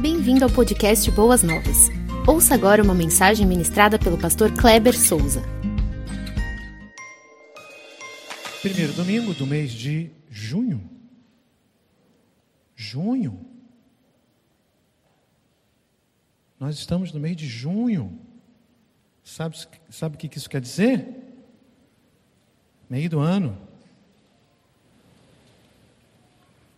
[0.00, 1.90] Bem-vindo ao podcast Boas Novas.
[2.26, 5.42] Ouça agora uma mensagem ministrada pelo pastor Kleber Souza.
[8.62, 10.88] Primeiro domingo do mês de junho.
[12.74, 13.44] Junho.
[16.58, 18.18] Nós estamos no mês de junho.
[19.22, 19.54] Sabe,
[19.90, 21.06] sabe o que isso quer dizer?
[22.88, 23.54] Meio do ano.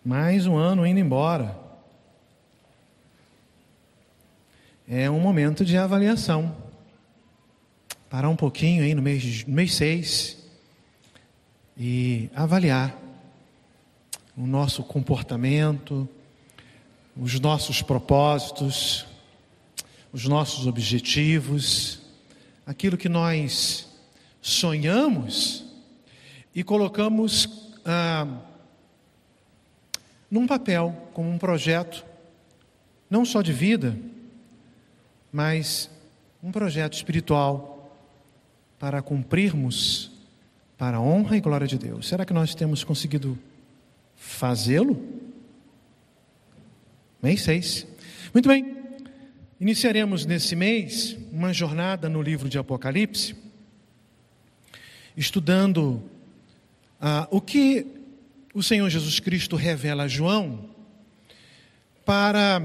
[0.04, 1.61] Mais um ano indo embora.
[4.94, 6.54] É um momento de avaliação.
[8.10, 10.36] Parar um pouquinho aí no mês, no mês seis
[11.74, 12.94] e avaliar
[14.36, 16.06] o nosso comportamento,
[17.16, 19.06] os nossos propósitos,
[20.12, 22.02] os nossos objetivos,
[22.66, 23.88] aquilo que nós
[24.42, 25.64] sonhamos
[26.54, 27.48] e colocamos
[27.82, 28.26] ah,
[30.30, 32.04] num papel, como um projeto,
[33.08, 33.96] não só de vida,
[35.32, 35.88] mas
[36.42, 37.96] um projeto espiritual
[38.78, 40.10] para cumprirmos
[40.76, 42.08] para a honra e glória de Deus.
[42.08, 43.38] Será que nós temos conseguido
[44.16, 45.00] fazê-lo?
[47.22, 47.86] Mês 6.
[48.34, 48.76] Muito bem.
[49.60, 53.36] Iniciaremos nesse mês uma jornada no livro de Apocalipse,
[55.16, 56.02] estudando
[57.00, 57.86] ah, o que
[58.52, 60.68] o Senhor Jesus Cristo revela a João
[62.04, 62.60] para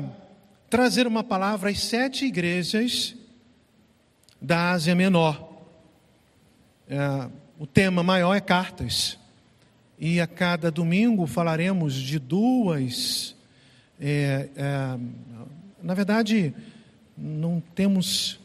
[0.70, 3.16] trazer uma palavra às sete igrejas
[4.42, 5.50] da Ásia Menor.
[6.90, 7.30] É,
[7.60, 9.18] o tema maior é cartas.
[10.00, 13.36] E a cada domingo falaremos de duas.
[14.00, 15.00] É, é,
[15.82, 16.54] na verdade,
[17.18, 18.40] não temos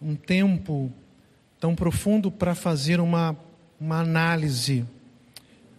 [0.00, 0.90] um tempo
[1.60, 3.36] tão profundo para fazer uma,
[3.80, 4.84] uma análise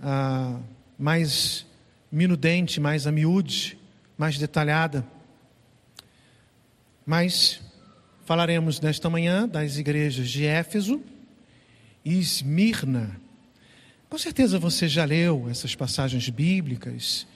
[0.01, 0.59] ah,
[0.97, 1.65] mais
[2.11, 3.77] minudente, mais a miúde,
[4.17, 5.05] mais detalhada.
[7.05, 7.61] Mas
[8.25, 10.99] falaremos nesta manhã das igrejas de Éfeso
[12.03, 13.21] e Esmirna.
[14.09, 17.27] Com certeza você já leu essas passagens bíblicas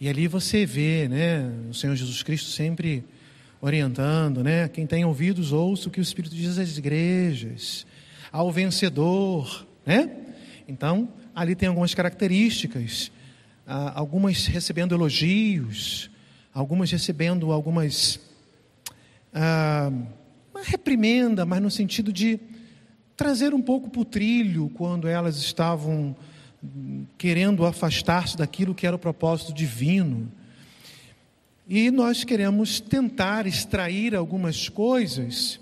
[0.00, 3.04] e ali você vê, né, o Senhor Jesus Cristo sempre
[3.60, 4.66] orientando, né?
[4.68, 7.86] Quem tem ouvidos, ouça o que o Espírito diz às igrejas,
[8.32, 10.10] ao vencedor, né?
[10.66, 13.12] Então, ali tem algumas características,
[13.66, 16.10] ah, algumas recebendo elogios,
[16.52, 18.18] algumas recebendo algumas
[19.32, 19.90] ah,
[20.52, 22.38] uma reprimenda, mas no sentido de
[23.16, 26.14] trazer um pouco para o trilho quando elas estavam
[27.18, 30.30] querendo afastar-se daquilo que era o propósito divino.
[31.68, 35.60] E nós queremos tentar extrair algumas coisas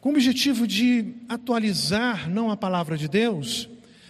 [0.00, 3.68] com o objetivo de atualizar não a palavra de Deus,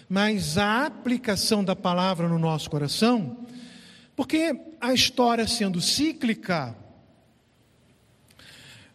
[0.09, 3.39] mas a aplicação da palavra no nosso coração,
[4.15, 6.77] porque a história sendo cíclica,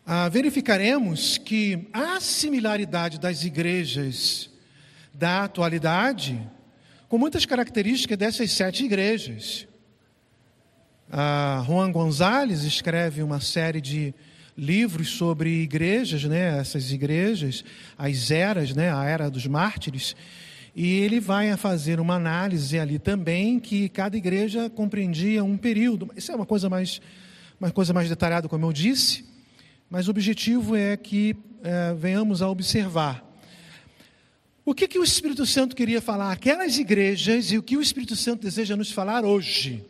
[0.06, 4.50] ah, verificaremos que há similaridade das igrejas
[5.14, 6.42] da atualidade
[7.08, 9.68] com muitas características dessas sete igrejas.
[11.12, 14.14] Ah, Juan Gonzalez escreve uma série de
[14.58, 17.64] livros sobre igrejas, né, essas igrejas,
[17.98, 20.16] as eras, né, a era dos mártires,
[20.76, 26.10] e ele vai a fazer uma análise ali também que cada igreja compreendia um período.
[26.16, 27.02] Isso é uma coisa mais,
[27.60, 29.26] uma coisa mais detalhada, como eu disse,
[29.92, 33.30] mas o objetivo é que é, venhamos a observar
[34.64, 38.16] o que, que o Espírito Santo queria falar aquelas igrejas e o que o Espírito
[38.16, 39.84] Santo deseja nos falar hoje.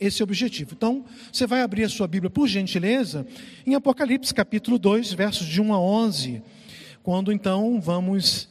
[0.00, 0.72] Esse é o objetivo.
[0.72, 3.24] Então, você vai abrir a sua Bíblia, por gentileza,
[3.64, 6.42] em Apocalipse capítulo 2, versos de 1 a 11,
[7.02, 8.48] quando então vamos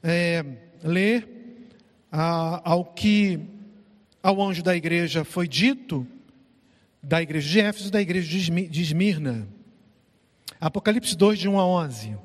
[0.00, 0.44] é,
[0.84, 1.28] ler
[2.12, 3.40] a, ao que
[4.22, 6.06] ao anjo da igreja foi dito,
[7.02, 9.48] da igreja de Éfeso e da igreja de Esmirna.
[10.60, 12.18] Apocalipse 2, de 1 a 11.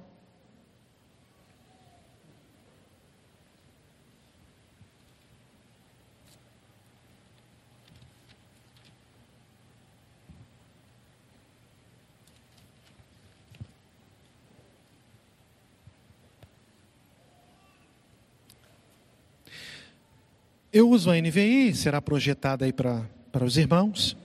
[20.74, 24.18] Eu uso a NVI, será projetada aí para, para os irmãos.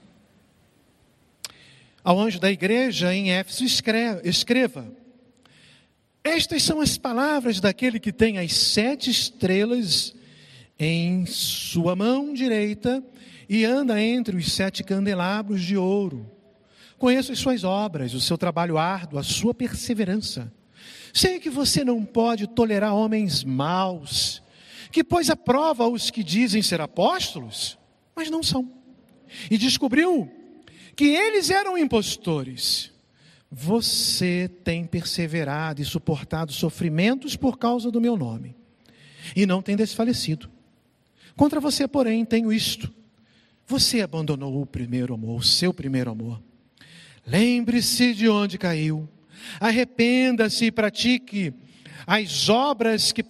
[2.03, 4.91] Ao anjo da igreja em Éfeso, escreva,
[6.23, 10.15] Estas são as palavras daquele que tem as sete estrelas
[10.79, 13.03] em sua mão direita
[13.47, 16.29] e anda entre os sete candelabros de ouro.
[16.97, 20.51] Conheço as suas obras, o seu trabalho árduo, a sua perseverança.
[21.13, 24.41] Sei que você não pode tolerar homens maus
[24.91, 27.77] que pôs à prova os que dizem ser apóstolos,
[28.15, 28.69] mas não são.
[29.49, 30.29] E descobriu
[30.95, 32.91] que eles eram impostores,
[33.51, 38.55] você tem perseverado e suportado sofrimentos por causa do meu nome,
[39.35, 40.49] e não tem desfalecido.
[41.35, 42.93] Contra você, porém, tenho isto:
[43.67, 46.41] você abandonou o primeiro amor, o seu primeiro amor.
[47.25, 49.07] Lembre-se de onde caiu,
[49.59, 51.53] arrependa-se e pratique
[52.07, 53.23] as obras que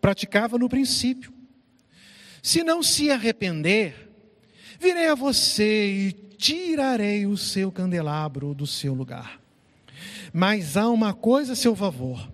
[0.00, 1.32] praticava no princípio.
[2.42, 4.10] Se não se arrepender,
[4.80, 9.38] virei a você e tirarei o seu candelabro do seu lugar.
[10.32, 12.32] Mas há uma coisa a seu favor.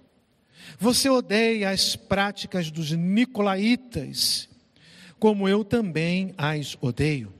[0.78, 4.48] Você odeia as práticas dos nicolaítas,
[5.18, 7.34] como eu também as odeio.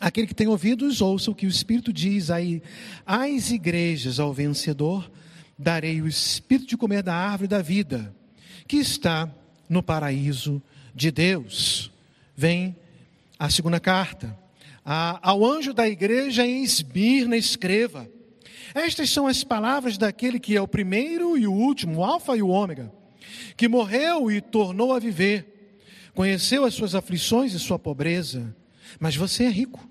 [0.00, 2.60] Aquele que tem ouvidos, ouça o que o Espírito diz aí
[3.06, 5.08] às igrejas, ao vencedor,
[5.56, 8.14] darei o Espírito de comer da árvore da vida,
[8.66, 9.30] que está
[9.68, 10.60] no paraíso
[10.94, 11.92] de Deus.
[12.36, 12.74] Vem
[13.38, 14.36] a segunda carta.
[15.22, 18.08] Ao anjo da igreja em Esmirna, escreva:
[18.74, 22.42] Estas são as palavras daquele que é o primeiro e o último, o Alfa e
[22.42, 22.90] o Ômega,
[23.54, 25.74] que morreu e tornou a viver,
[26.14, 28.56] conheceu as suas aflições e sua pobreza,
[28.98, 29.86] mas você é rico.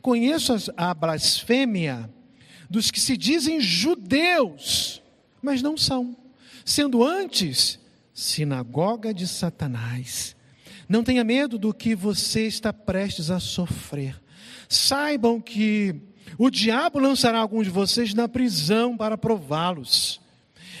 [0.00, 2.08] Conheço a blasfêmia
[2.70, 5.02] dos que se dizem judeus,
[5.42, 6.16] mas não são,
[6.64, 7.80] sendo antes
[8.14, 10.36] sinagoga de Satanás.
[10.90, 14.20] Não tenha medo do que você está prestes a sofrer.
[14.68, 15.94] Saibam que
[16.36, 20.20] o diabo lançará alguns de vocês na prisão para prová-los.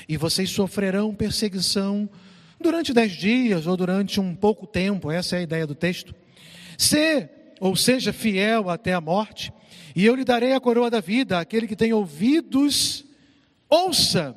[0.08, 2.10] E vocês sofrerão perseguição
[2.60, 5.12] durante dez dias ou durante um pouco tempo.
[5.12, 6.12] Essa é a ideia do texto.
[6.76, 7.28] Se,
[7.60, 9.52] ou seja, fiel até a morte,
[9.94, 11.38] e eu lhe darei a coroa da vida.
[11.38, 13.04] Aquele que tem ouvidos,
[13.68, 14.34] ouça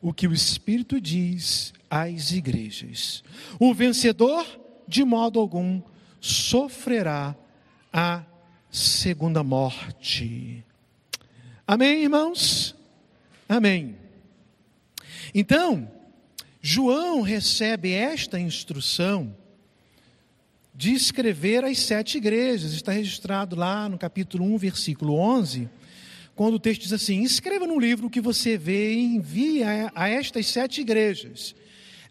[0.00, 3.22] o que o Espírito diz às igrejas.
[3.60, 4.44] O vencedor
[4.92, 5.80] de modo algum
[6.20, 7.34] sofrerá
[7.90, 8.22] a
[8.70, 10.62] segunda morte.
[11.66, 12.76] Amém, irmãos?
[13.48, 13.96] Amém.
[15.34, 15.90] Então,
[16.60, 19.34] João recebe esta instrução
[20.74, 22.74] de escrever as sete igrejas.
[22.74, 25.70] Está registrado lá no capítulo 1, versículo 11,
[26.34, 30.08] quando o texto diz assim: Escreva no livro o que você vê e envie a
[30.08, 31.54] estas sete igrejas.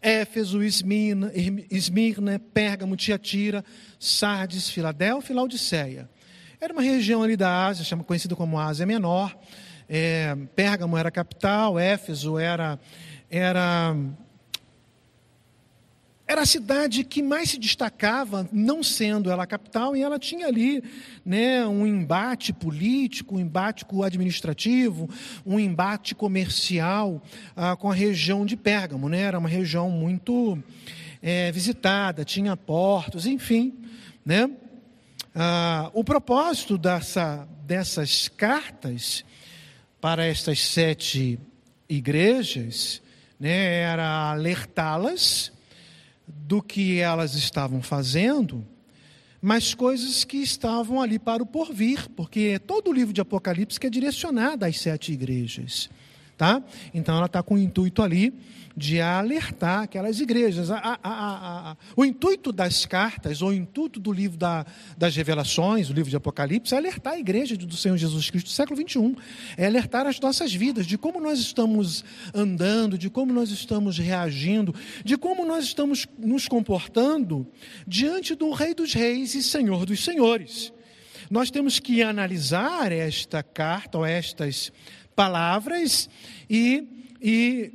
[0.02, 1.30] Éfeso, Esmirna,
[1.70, 3.64] Esmirna Pérgamo, Tiatira,
[3.98, 6.10] Sardes, Filadélfia e Laodiceia.
[6.60, 9.36] Era uma região ali da Ásia, chama, conhecida como Ásia Menor.
[9.88, 12.78] É, Pérgamo era capital, Éfeso era,
[13.30, 13.96] era
[16.26, 20.46] era a cidade que mais se destacava, não sendo ela a capital, e ela tinha
[20.46, 20.82] ali
[21.24, 25.10] né, um embate político, um embate administrativo,
[25.44, 27.22] um embate comercial
[27.56, 29.08] ah, com a região de Pérgamo.
[29.08, 29.20] Né?
[29.20, 30.62] Era uma região muito
[31.20, 33.74] é, visitada, tinha portos, enfim.
[34.24, 34.48] Né?
[35.34, 39.24] Ah, o propósito dessa, dessas cartas
[40.00, 41.38] para estas sete
[41.88, 43.02] igrejas
[43.40, 45.52] né, era alertá-las
[46.52, 48.62] do que elas estavam fazendo,
[49.40, 53.88] mas coisas que estavam ali para o porvir, porque todo o livro de Apocalipse é
[53.88, 55.88] direcionado às sete igrejas.
[56.36, 56.62] Tá?
[56.92, 58.34] Então ela está com o intuito ali
[58.76, 60.70] de alertar aquelas igrejas.
[60.70, 64.64] A, a, a, o intuito das cartas, ou o intuito do livro da,
[64.96, 68.52] das revelações, o livro de Apocalipse, é alertar a igreja do Senhor Jesus Cristo do
[68.52, 69.16] século XXI.
[69.56, 72.04] É alertar as nossas vidas, de como nós estamos
[72.34, 77.46] andando, de como nós estamos reagindo, de como nós estamos nos comportando
[77.86, 80.72] diante do Rei dos Reis e Senhor dos Senhores.
[81.30, 84.70] Nós temos que analisar esta carta, ou estas
[85.14, 86.08] palavras,
[86.48, 86.86] e,
[87.20, 87.72] e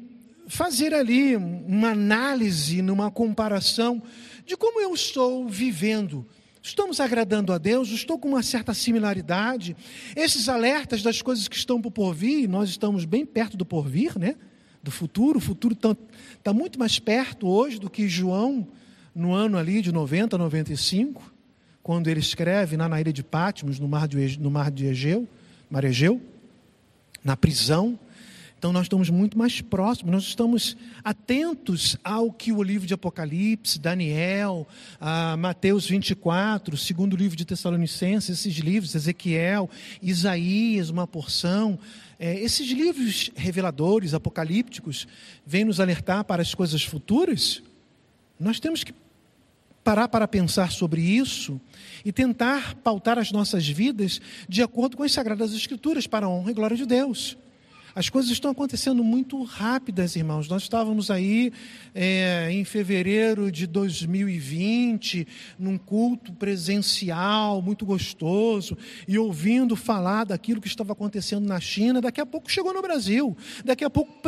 [0.48, 4.02] fazer ali uma análise, numa comparação
[4.46, 6.26] de como eu estou vivendo.
[6.62, 7.90] Estamos agradando a Deus?
[7.90, 9.76] Estou com uma certa similaridade?
[10.16, 14.36] Esses alertas das coisas que estão por porvir, nós estamos bem perto do porvir, né?
[14.84, 15.38] Do futuro.
[15.38, 15.96] O futuro está
[16.44, 18.68] tá muito mais perto hoje do que João,
[19.14, 21.34] no ano ali de 90, 95,
[21.82, 25.28] quando ele escreve lá na ilha de Pátimos, no mar de, no mar de Egeu,
[25.70, 26.22] mar Egeu,
[27.28, 28.00] na prisão.
[28.58, 33.78] Então nós estamos muito mais próximos, nós estamos atentos ao que o livro de Apocalipse,
[33.78, 34.66] Daniel,
[35.38, 39.70] Mateus 24, segundo livro de Tessalonicenses, esses livros, Ezequiel,
[40.02, 41.78] Isaías, uma porção,
[42.18, 45.06] é, esses livros reveladores, apocalípticos,
[45.46, 47.62] vêm nos alertar para as coisas futuras.
[48.40, 48.94] Nós temos que
[49.88, 51.62] parar para pensar sobre isso
[52.04, 56.52] e tentar pautar as nossas vidas de acordo com as Sagradas Escrituras, para a honra
[56.52, 57.38] e glória de Deus.
[57.96, 60.50] As coisas estão acontecendo muito rápidas, irmãos.
[60.50, 61.54] Nós estávamos aí
[61.96, 65.26] é, em fevereiro de 2020,
[65.58, 68.78] num culto presencial muito gostoso,
[69.08, 72.02] e ouvindo falar daquilo que estava acontecendo na China.
[72.02, 73.38] Daqui a pouco chegou no Brasil.
[73.64, 74.22] Daqui a pouco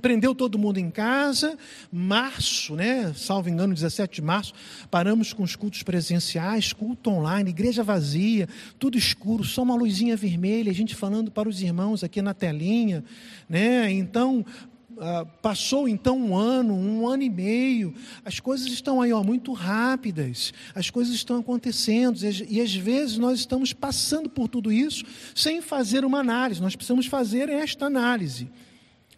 [0.00, 1.56] prendeu todo mundo em casa.
[1.90, 3.12] Março, né?
[3.14, 4.52] Salvo engano, 17 de março,
[4.90, 8.48] paramos com os cultos presenciais, culto online, igreja vazia,
[8.78, 13.04] tudo escuro, só uma luzinha vermelha, a gente falando para os irmãos aqui na telinha,
[13.48, 13.90] né?
[13.90, 14.44] Então,
[14.92, 17.94] Uh, passou então um ano, um ano e meio,
[18.26, 23.16] as coisas estão aí ó, muito rápidas, as coisas estão acontecendo, e, e às vezes
[23.16, 25.02] nós estamos passando por tudo isso
[25.34, 28.50] sem fazer uma análise, nós precisamos fazer esta análise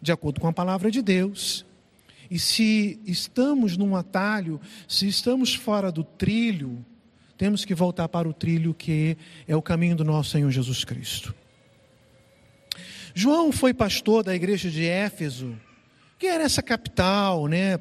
[0.05, 1.65] de acordo com a palavra de Deus.
[2.29, 6.85] E se estamos num atalho, se estamos fora do trilho,
[7.37, 11.33] temos que voltar para o trilho que é o caminho do nosso Senhor Jesus Cristo.
[13.13, 15.55] João foi pastor da igreja de Éfeso,
[16.19, 17.79] que era essa capital, né,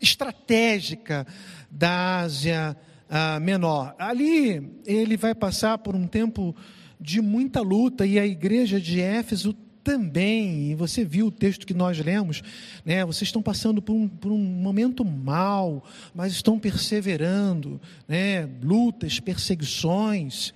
[0.00, 1.26] estratégica
[1.70, 2.76] da Ásia
[3.08, 3.94] ah, Menor.
[3.98, 6.54] Ali ele vai passar por um tempo
[7.00, 11.74] de muita luta e a igreja de Éfeso também, e você viu o texto que
[11.74, 12.42] nós lemos,
[12.84, 19.20] né, vocês estão passando por um, por um momento mal, mas estão perseverando, né, lutas,
[19.20, 20.54] perseguições.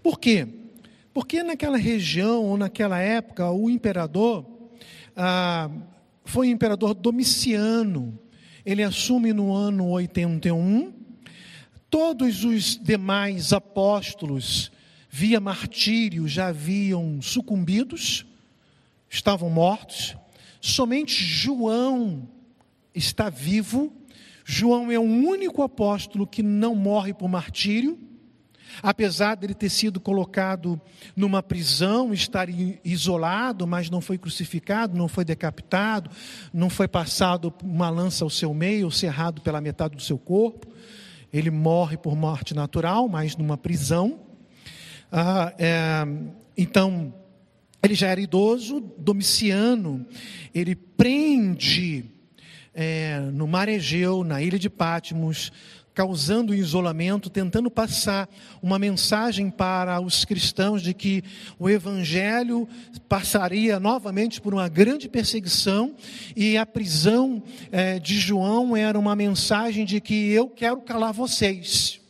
[0.00, 0.46] Por quê?
[1.12, 4.46] Porque naquela região ou naquela época o imperador
[5.16, 5.68] ah,
[6.24, 8.16] foi o imperador Domiciano.
[8.64, 10.92] Ele assume no ano 81.
[11.90, 14.70] Todos os demais apóstolos,
[15.10, 18.27] via martírio, já haviam sucumbidos
[19.08, 20.16] estavam mortos,
[20.60, 22.28] somente João
[22.94, 23.92] está vivo.
[24.44, 27.98] João é o único apóstolo que não morre por martírio,
[28.82, 30.80] apesar dele ter sido colocado
[31.14, 32.48] numa prisão, estar
[32.84, 36.10] isolado, mas não foi crucificado, não foi decapitado,
[36.52, 40.66] não foi passado uma lança ao seu meio, ou cerrado pela metade do seu corpo.
[41.32, 44.20] Ele morre por morte natural, mas numa prisão.
[45.12, 46.06] Ah, é,
[46.56, 47.12] então,
[47.82, 50.06] ele já era idoso, Domiciano,
[50.54, 52.04] ele prende
[52.74, 55.52] é, no mar Egeu, na ilha de Patmos,
[55.98, 58.28] causando isolamento, tentando passar
[58.62, 61.24] uma mensagem para os cristãos de que
[61.58, 62.68] o evangelho
[63.08, 65.96] passaria novamente por uma grande perseguição
[66.36, 67.42] e a prisão
[67.72, 72.00] é, de João era uma mensagem de que eu quero calar vocês.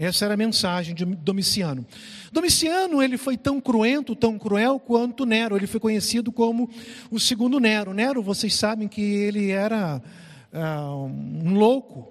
[0.00, 1.84] Essa era a mensagem de Domiciano.
[2.32, 5.54] Domiciano ele foi tão cruento, tão cruel quanto Nero.
[5.54, 6.70] Ele foi conhecido como
[7.10, 7.92] o segundo Nero.
[7.92, 10.00] Nero, vocês sabem que ele era
[10.54, 12.10] uh, um louco,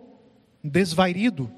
[0.64, 1.52] desvairido.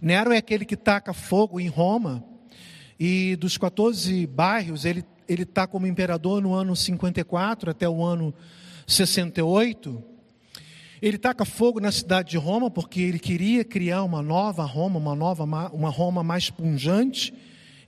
[0.00, 2.22] Nero é aquele que taca fogo em Roma.
[2.98, 8.32] E dos 14 bairros, ele ele está como imperador no ano 54 até o ano
[8.86, 10.00] 68.
[11.00, 15.14] Ele taca fogo na cidade de Roma porque ele queria criar uma nova Roma, uma
[15.14, 17.34] nova uma Roma mais punjante,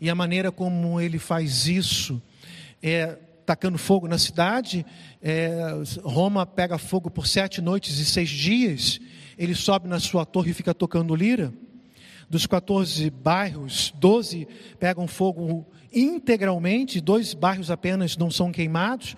[0.00, 2.20] e a maneira como ele faz isso
[2.82, 4.84] é tacando fogo na cidade.
[5.22, 5.50] É,
[6.02, 9.00] Roma pega fogo por sete noites e seis dias.
[9.38, 11.52] Ele sobe na sua torre e fica tocando lira.
[12.28, 14.46] Dos 14 bairros, 12
[14.78, 19.16] pegam fogo integralmente, dois bairros apenas não são queimados.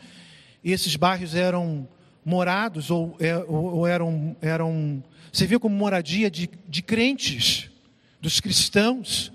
[0.62, 1.88] E esses bairros eram
[2.30, 7.68] morados ou, é, ou eram, eram servia como moradia de, de crentes,
[8.20, 9.32] dos cristãos.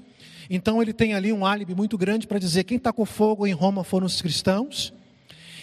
[0.50, 3.84] Então ele tem ali um álibi muito grande para dizer quem tacou fogo em Roma
[3.84, 4.94] foram os cristãos.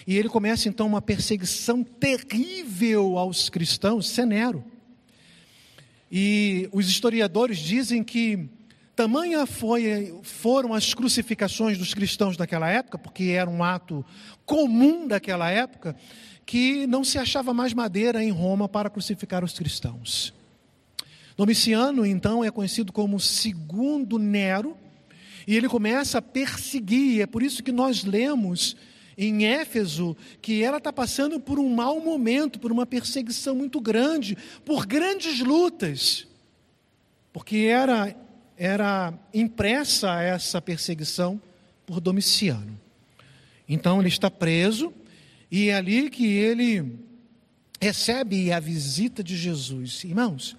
[0.05, 4.63] E ele começa então uma perseguição terrível aos cristãos, Senero.
[6.11, 8.47] E os historiadores dizem que
[8.95, 14.05] tamanha foi, foram as crucificações dos cristãos daquela época, porque era um ato
[14.45, 15.95] comum daquela época,
[16.45, 20.33] que não se achava mais madeira em Roma para crucificar os cristãos.
[21.35, 24.77] Domiciano, então, é conhecido como segundo Nero,
[25.47, 28.75] e ele começa a perseguir, é por isso que nós lemos
[29.17, 34.37] em Éfeso que ela está passando por um mau momento, por uma perseguição muito grande,
[34.65, 36.27] por grandes lutas,
[37.31, 38.15] porque era,
[38.57, 41.41] era impressa essa perseguição
[41.85, 42.79] por Domiciano.
[43.67, 44.93] Então ele está preso,
[45.55, 46.97] e é ali que ele
[47.79, 50.03] recebe a visita de Jesus.
[50.03, 50.57] Irmãos,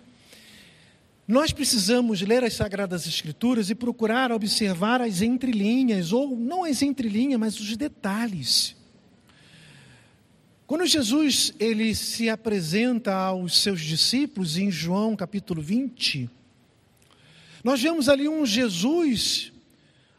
[1.26, 7.40] nós precisamos ler as Sagradas Escrituras e procurar observar as entrelinhas, ou não as entrelinhas,
[7.40, 8.76] mas os detalhes.
[10.64, 16.30] Quando Jesus ele se apresenta aos seus discípulos em João capítulo 20,
[17.64, 19.52] nós vemos ali um Jesus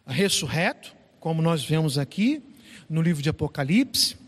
[0.05, 2.43] ressurreto, como nós vemos aqui,
[2.89, 4.24] no livro de Apocalipse,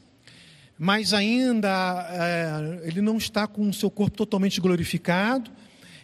[0.77, 5.49] mas ainda é, ele não está com o seu corpo totalmente glorificado.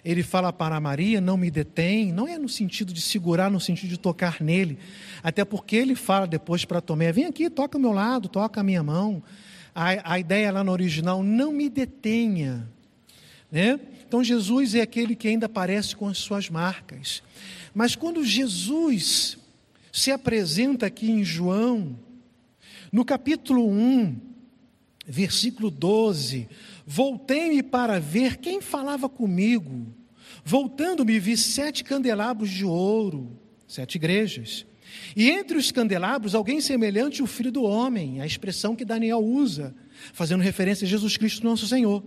[0.03, 3.89] Ele fala para Maria: Não me detém, não é no sentido de segurar, no sentido
[3.89, 4.77] de tocar nele,
[5.21, 8.63] até porque ele fala depois para Tomé: Vem aqui, toca ao meu lado, toca a
[8.63, 9.21] minha mão.
[9.75, 12.67] A, a ideia lá no original: Não me detenha.
[13.51, 13.79] Né?
[14.07, 17.21] Então Jesus é aquele que ainda aparece com as suas marcas.
[17.73, 19.37] Mas quando Jesus
[19.91, 21.95] se apresenta aqui em João,
[22.91, 24.32] no capítulo 1,
[25.05, 26.47] versículo 12:
[26.85, 29.93] Voltei-me para ver quem falava comigo.
[30.43, 34.65] Voltando-me, vi sete candelabros de ouro, sete igrejas.
[35.15, 39.75] E entre os candelabros, alguém semelhante ao filho do homem, a expressão que Daniel usa,
[40.13, 42.03] fazendo referência a Jesus Cristo, nosso Senhor.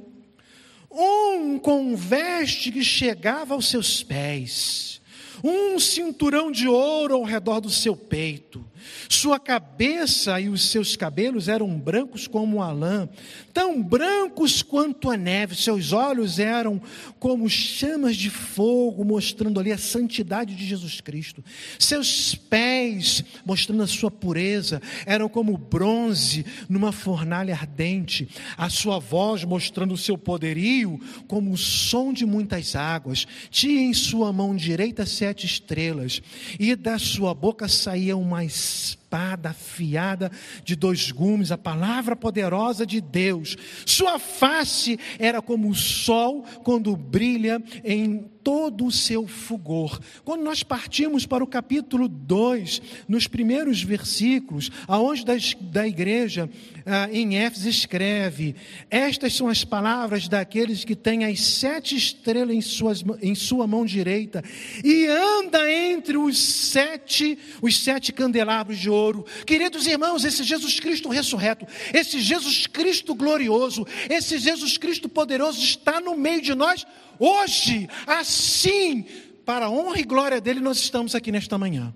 [0.90, 5.00] Um com veste que chegava aos seus pés,
[5.42, 8.64] um cinturão de ouro ao redor do seu peito,
[9.08, 13.08] sua cabeça e os seus cabelos eram brancos como a lã,
[13.52, 15.54] tão brancos quanto a neve.
[15.54, 16.80] Seus olhos eram
[17.18, 21.44] como chamas de fogo, mostrando ali a santidade de Jesus Cristo.
[21.78, 28.28] Seus pés, mostrando a sua pureza, eram como bronze numa fornalha ardente.
[28.56, 33.26] A sua voz, mostrando o seu poderio, como o som de muitas águas.
[33.50, 36.20] Tinha em sua mão direita sete estrelas,
[36.58, 38.44] e da sua boca saía uma
[38.76, 40.30] espada afiada
[40.64, 43.56] de dois gumes, a palavra poderosa de Deus.
[43.84, 49.98] Sua face era como o sol quando brilha em todo o seu fulgor.
[50.24, 56.48] Quando nós partimos para o capítulo 2, nos primeiros versículos, aonde da, da igreja
[56.86, 58.54] ah, em Éfeso escreve:
[58.88, 63.84] Estas são as palavras daqueles que têm as sete estrelas em, suas, em sua mão
[63.84, 64.44] direita
[64.84, 69.26] e anda entre os sete, os sete candelabros de ouro.
[69.44, 76.00] Queridos irmãos, esse Jesus Cristo ressurreto, esse Jesus Cristo glorioso, esse Jesus Cristo poderoso está
[76.00, 76.86] no meio de nós
[77.18, 79.04] Hoje, assim,
[79.44, 81.94] para a honra e glória dele, nós estamos aqui nesta manhã.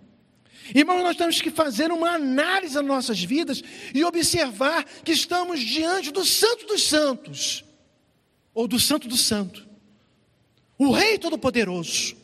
[0.74, 6.12] Irmãos, nós temos que fazer uma análise das nossas vidas e observar que estamos diante
[6.12, 7.64] do Santo dos Santos,
[8.54, 9.66] ou do Santo do Santo,
[10.78, 12.16] o Rei Todo-Poderoso.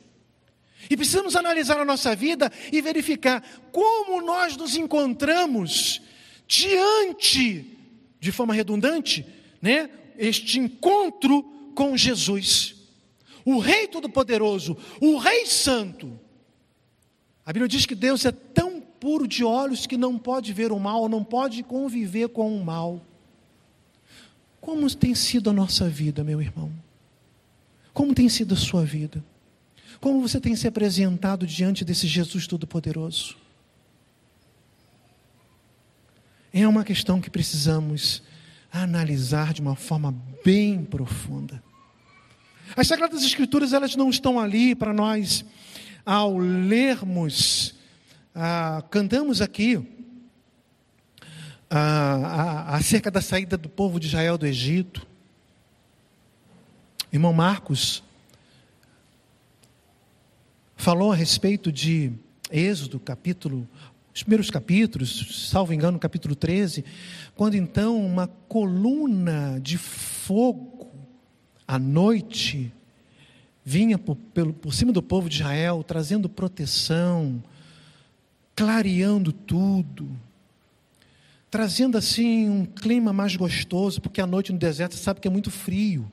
[0.88, 3.42] E precisamos analisar a nossa vida e verificar
[3.72, 6.00] como nós nos encontramos
[6.46, 7.76] diante,
[8.20, 9.26] de forma redundante,
[9.60, 11.42] né, este encontro
[11.74, 12.75] com Jesus
[13.46, 16.18] o Rei Todo-Poderoso, o Rei Santo.
[17.44, 20.80] A Bíblia diz que Deus é tão puro de olhos que não pode ver o
[20.80, 23.00] mal, não pode conviver com o mal.
[24.60, 26.72] Como tem sido a nossa vida, meu irmão?
[27.94, 29.24] Como tem sido a sua vida?
[30.00, 33.36] Como você tem se apresentado diante desse Jesus Todo-Poderoso?
[36.52, 38.24] É uma questão que precisamos
[38.72, 40.12] analisar de uma forma
[40.44, 41.62] bem profunda.
[42.76, 45.46] As Sagradas Escrituras, elas não estão ali para nós,
[46.04, 47.74] ao lermos,
[48.34, 49.82] ah, cantamos aqui
[51.70, 55.06] ah, acerca da saída do povo de Israel do Egito.
[57.10, 58.02] Irmão Marcos
[60.76, 62.12] falou a respeito de
[62.50, 63.66] Êxodo, capítulo,
[64.14, 66.84] os primeiros capítulos, salvo engano, capítulo 13,
[67.34, 70.75] quando então uma coluna de fogo
[71.66, 72.72] à noite,
[73.64, 77.42] vinha por, pelo, por cima do povo de Israel, trazendo proteção,
[78.54, 80.08] clareando tudo,
[81.50, 85.30] trazendo assim um clima mais gostoso, porque a noite no deserto você sabe que é
[85.30, 86.10] muito frio.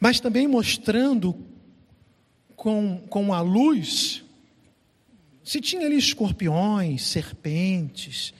[0.00, 1.36] Mas também mostrando
[2.54, 4.24] com, com a luz,
[5.44, 8.34] se tinha ali escorpiões, serpentes,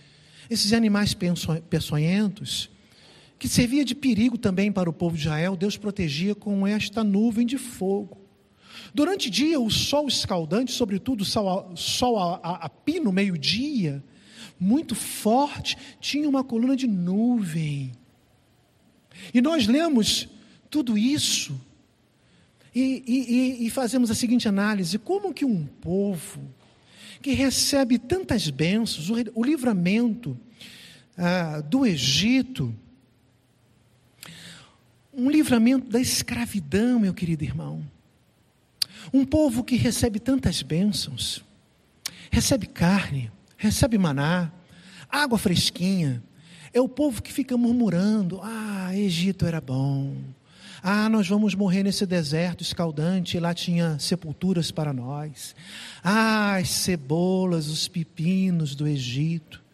[0.50, 1.16] esses animais
[1.70, 2.68] peçonhentos,
[3.38, 7.46] que servia de perigo também para o povo de Israel, Deus protegia com esta nuvem
[7.46, 8.18] de fogo.
[8.94, 14.02] Durante o dia, o sol escaldante, sobretudo o sol, sol a, a, a pino, meio-dia,
[14.58, 17.92] muito forte, tinha uma coluna de nuvem.
[19.34, 20.28] E nós lemos
[20.70, 21.58] tudo isso
[22.74, 26.40] e, e, e, fazemos a seguinte análise: como que um povo
[27.22, 30.38] que recebe tantas bênçãos, o, o livramento
[31.16, 32.74] ah, do Egito,
[35.16, 37.82] um livramento da escravidão, meu querido irmão.
[39.12, 41.42] Um povo que recebe tantas bênçãos,
[42.30, 44.52] recebe carne, recebe maná,
[45.08, 46.22] água fresquinha.
[46.72, 50.14] É o povo que fica murmurando: ah, Egito era bom,
[50.82, 55.56] Ah, nós vamos morrer nesse deserto escaldante, lá tinha sepulturas para nós.
[56.04, 59.64] Ah, as cebolas, os pepinos do Egito,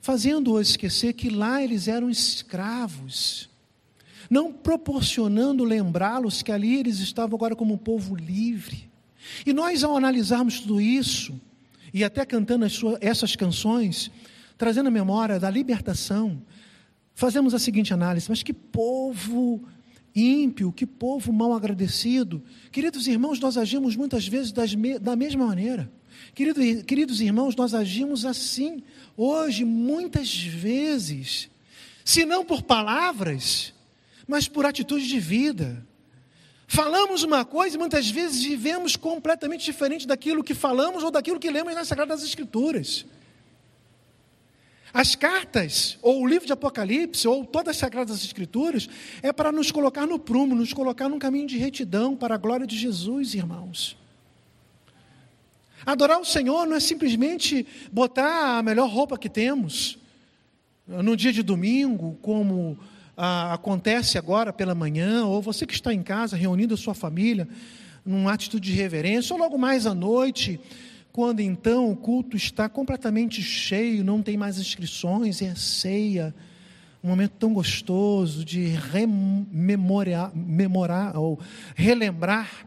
[0.00, 3.48] fazendo-o esquecer que lá eles eram escravos,
[4.28, 8.90] não proporcionando lembrá-los que ali eles estavam agora como um povo livre.
[9.46, 11.40] E nós, ao analisarmos tudo isso,
[11.92, 14.10] e até cantando suas, essas canções,
[14.56, 16.42] trazendo a memória da libertação,
[17.14, 19.62] fazemos a seguinte análise: mas que povo
[20.14, 22.42] ímpio, que povo mal agradecido.
[22.72, 25.90] Queridos irmãos, nós agimos muitas vezes da mesma maneira.
[26.34, 28.82] Querido, queridos irmãos, nós agimos assim
[29.16, 31.48] hoje, muitas vezes,
[32.04, 33.72] se não por palavras,
[34.28, 35.84] mas por atitude de vida.
[36.66, 41.50] Falamos uma coisa e muitas vezes vivemos completamente diferente daquilo que falamos ou daquilo que
[41.50, 43.06] lemos nas Sagradas Escrituras.
[44.92, 48.88] As cartas, ou o livro de Apocalipse, ou todas as Sagradas Escrituras,
[49.22, 52.66] é para nos colocar no prumo, nos colocar num caminho de retidão para a glória
[52.66, 53.96] de Jesus, irmãos.
[55.86, 59.98] Adorar o Senhor não é simplesmente botar a melhor roupa que temos
[60.86, 62.78] no dia de domingo, como
[63.18, 67.46] ah, acontece agora pela manhã, ou você que está em casa reunindo a sua família,
[68.06, 70.58] numa atitude de reverência, ou logo mais à noite
[71.18, 76.32] quando então o culto está completamente cheio, não tem mais inscrições, é ceia,
[77.02, 81.40] um momento tão gostoso de rememorar, memorar ou
[81.74, 82.64] relembrar,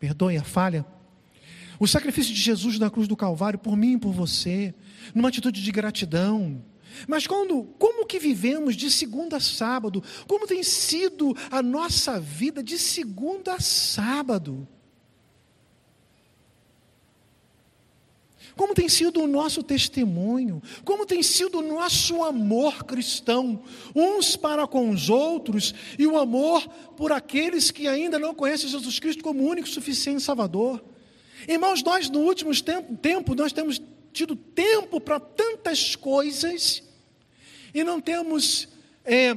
[0.00, 0.84] perdoe a falha,
[1.78, 4.74] o sacrifício de Jesus na cruz do Calvário por mim e por você,
[5.14, 6.60] numa atitude de gratidão.
[7.06, 10.02] Mas quando, como que vivemos de segunda a sábado?
[10.26, 14.66] Como tem sido a nossa vida de segunda a sábado?
[18.56, 20.62] Como tem sido o nosso testemunho?
[20.84, 23.62] Como tem sido o nosso amor cristão,
[23.94, 28.98] uns para com os outros, e o amor por aqueles que ainda não conhecem Jesus
[28.98, 30.82] Cristo como único suficiente Salvador?
[31.48, 33.80] Irmãos, nós no último tempo, tempo nós temos
[34.12, 36.82] tido tempo para tantas coisas
[37.74, 38.68] e não temos
[39.04, 39.34] é,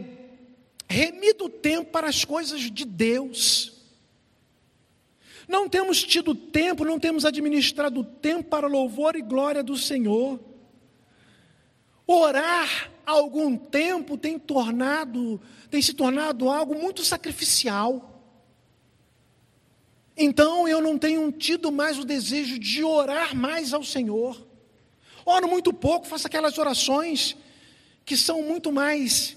[0.88, 3.74] remido tempo para as coisas de Deus.
[5.48, 10.40] Não temos tido tempo, não temos administrado tempo para louvor e glória do Senhor.
[12.08, 18.12] Orar algum tempo tem tornado, tem se tornado algo muito sacrificial.
[20.18, 24.45] Então eu não tenho tido mais o desejo de orar mais ao Senhor.
[25.26, 27.36] Oro muito pouco, faço aquelas orações
[28.06, 29.36] que são muito mais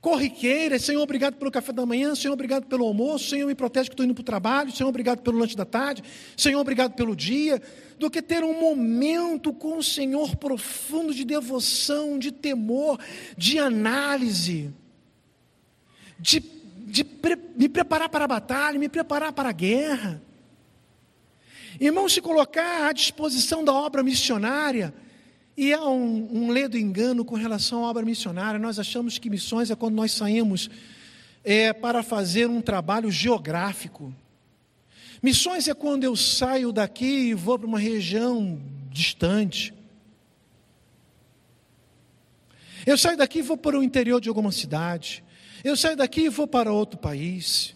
[0.00, 3.94] corriqueiras, Senhor, obrigado pelo café da manhã, Senhor, obrigado pelo almoço, Senhor, me protege que
[3.94, 6.04] estou indo para o trabalho, Senhor, obrigado pelo lanche da tarde,
[6.36, 7.60] Senhor, obrigado pelo dia,
[7.98, 13.00] do que ter um momento com o Senhor profundo de devoção, de temor,
[13.36, 14.70] de análise,
[16.20, 16.38] de,
[16.86, 20.22] de pre, me preparar para a batalha, me preparar para a guerra.
[21.80, 24.94] Irmão, se colocar à disposição da obra missionária,
[25.56, 28.58] e há um, um ledo engano com relação à obra missionária.
[28.58, 30.68] Nós achamos que missões é quando nós saímos
[31.44, 34.12] é, para fazer um trabalho geográfico.
[35.22, 38.60] Missões é quando eu saio daqui e vou para uma região
[38.90, 39.72] distante.
[42.84, 45.22] Eu saio daqui e vou para o interior de alguma cidade.
[45.62, 47.73] Eu saio daqui e vou para outro país.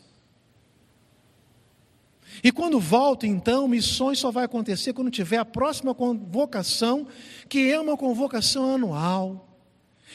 [2.42, 7.06] E quando volto, então, missões só vai acontecer quando tiver a próxima convocação,
[7.48, 9.48] que é uma convocação anual.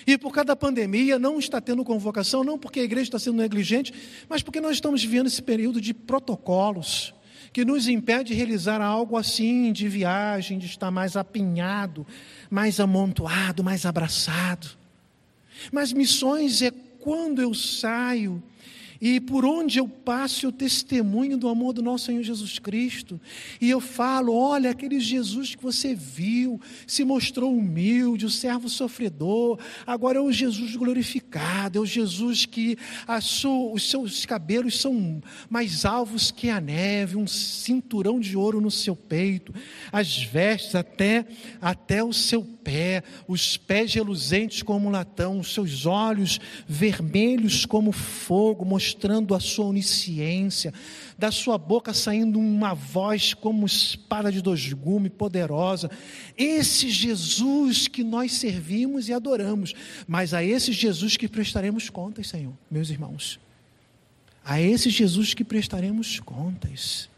[0.07, 3.37] E por causa da pandemia não está tendo convocação, não porque a igreja está sendo
[3.37, 3.93] negligente,
[4.27, 7.13] mas porque nós estamos vivendo esse período de protocolos
[7.51, 12.05] que nos impede de realizar algo assim, de viagem, de estar mais apinhado,
[12.49, 14.67] mais amontoado, mais abraçado.
[15.71, 18.41] Mas missões é quando eu saio
[19.05, 23.19] e por onde eu passo, eu testemunho do amor do nosso Senhor Jesus Cristo.
[23.59, 29.59] E eu falo: olha, aquele Jesus que você viu, se mostrou humilde, o servo sofredor,
[29.85, 32.77] agora é o Jesus glorificado, é o Jesus que
[33.21, 38.71] sua, os seus cabelos são mais alvos que a neve, um cinturão de ouro no
[38.71, 39.53] seu peito,
[39.91, 41.25] as vestes até,
[41.59, 48.65] até o seu pé, os pés reluzentes como latão, os seus olhos vermelhos como fogo,
[48.65, 50.73] mostrando a sua onisciência,
[51.17, 55.89] da sua boca saindo uma voz como espada de dois gumes, poderosa.
[56.37, 59.73] Esse Jesus que nós servimos e adoramos,
[60.07, 63.39] mas a esse Jesus que prestaremos contas, Senhor, meus irmãos.
[64.43, 67.09] A esse Jesus que prestaremos contas.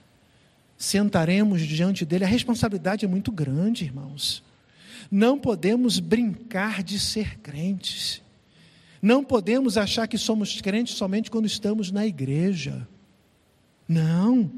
[0.78, 4.44] Sentaremos diante dele, a responsabilidade é muito grande, irmãos.
[5.12, 8.22] Não podemos brincar de ser crentes.
[9.02, 12.88] Não podemos achar que somos crentes somente quando estamos na igreja.
[13.88, 14.52] Não.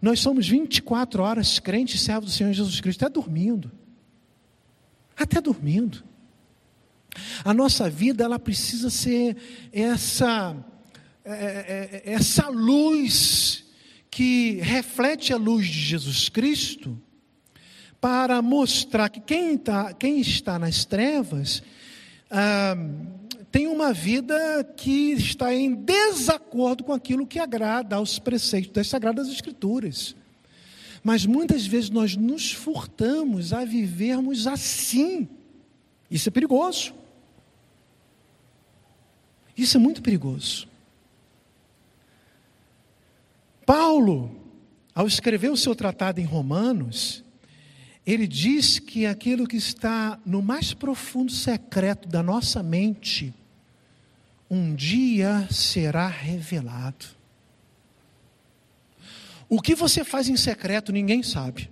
[0.00, 3.72] Nós somos 24 horas crentes servos do Senhor Jesus Cristo, até dormindo.
[5.16, 6.04] Até dormindo.
[7.44, 9.36] A nossa vida, ela precisa ser
[9.72, 10.56] essa,
[11.24, 13.64] é, é, é, essa luz
[14.10, 17.00] que reflete a luz de Jesus Cristo,
[18.04, 21.62] para mostrar que quem, tá, quem está nas trevas
[22.30, 22.76] ah,
[23.50, 29.28] tem uma vida que está em desacordo com aquilo que agrada aos preceitos das Sagradas
[29.28, 30.14] Escrituras.
[31.02, 35.26] Mas muitas vezes nós nos furtamos a vivermos assim.
[36.10, 36.92] Isso é perigoso.
[39.56, 40.68] Isso é muito perigoso.
[43.64, 44.30] Paulo,
[44.94, 47.23] ao escrever o seu tratado em Romanos,
[48.06, 53.32] ele diz que aquilo que está no mais profundo secreto da nossa mente,
[54.50, 57.06] um dia será revelado.
[59.48, 61.70] O que você faz em secreto ninguém sabe.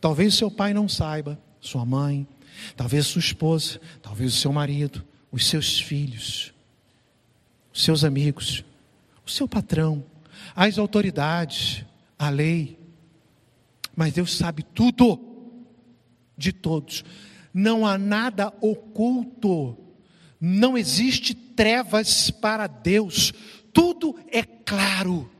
[0.00, 2.26] Talvez seu pai não saiba, sua mãe,
[2.74, 6.54] talvez sua esposa, talvez o seu marido, os seus filhos,
[7.72, 8.64] os seus amigos,
[9.26, 10.02] o seu patrão,
[10.56, 11.84] as autoridades,
[12.18, 12.79] a lei.
[13.94, 15.18] Mas Deus sabe tudo
[16.36, 17.04] de todos.
[17.52, 19.76] Não há nada oculto
[20.40, 23.32] não existe trevas para Deus.
[23.72, 25.30] Tudo é claro.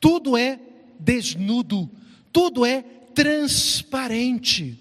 [0.00, 0.58] Tudo é
[0.98, 1.90] desnudo.
[2.32, 2.82] Tudo é
[3.14, 4.80] transparente.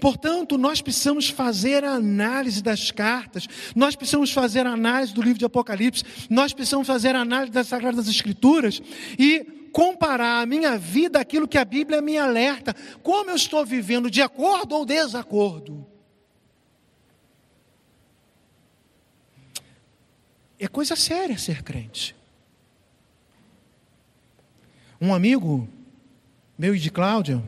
[0.00, 5.38] Portanto, nós precisamos fazer a análise das cartas, nós precisamos fazer a análise do livro
[5.38, 8.82] de Apocalipse, nós precisamos fazer a análise das Sagradas Escrituras
[9.18, 14.10] e comparar a minha vida àquilo que a Bíblia me alerta, como eu estou vivendo,
[14.10, 15.86] de acordo ou desacordo.
[20.58, 22.16] É coisa séria ser crente.
[25.00, 25.68] Um amigo
[26.58, 27.42] meu e de Cláudia,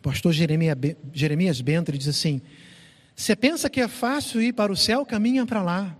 [0.00, 2.40] pastor Jeremias Bento, ele diz assim:
[3.14, 5.96] Você pensa que é fácil ir para o céu, caminha para lá.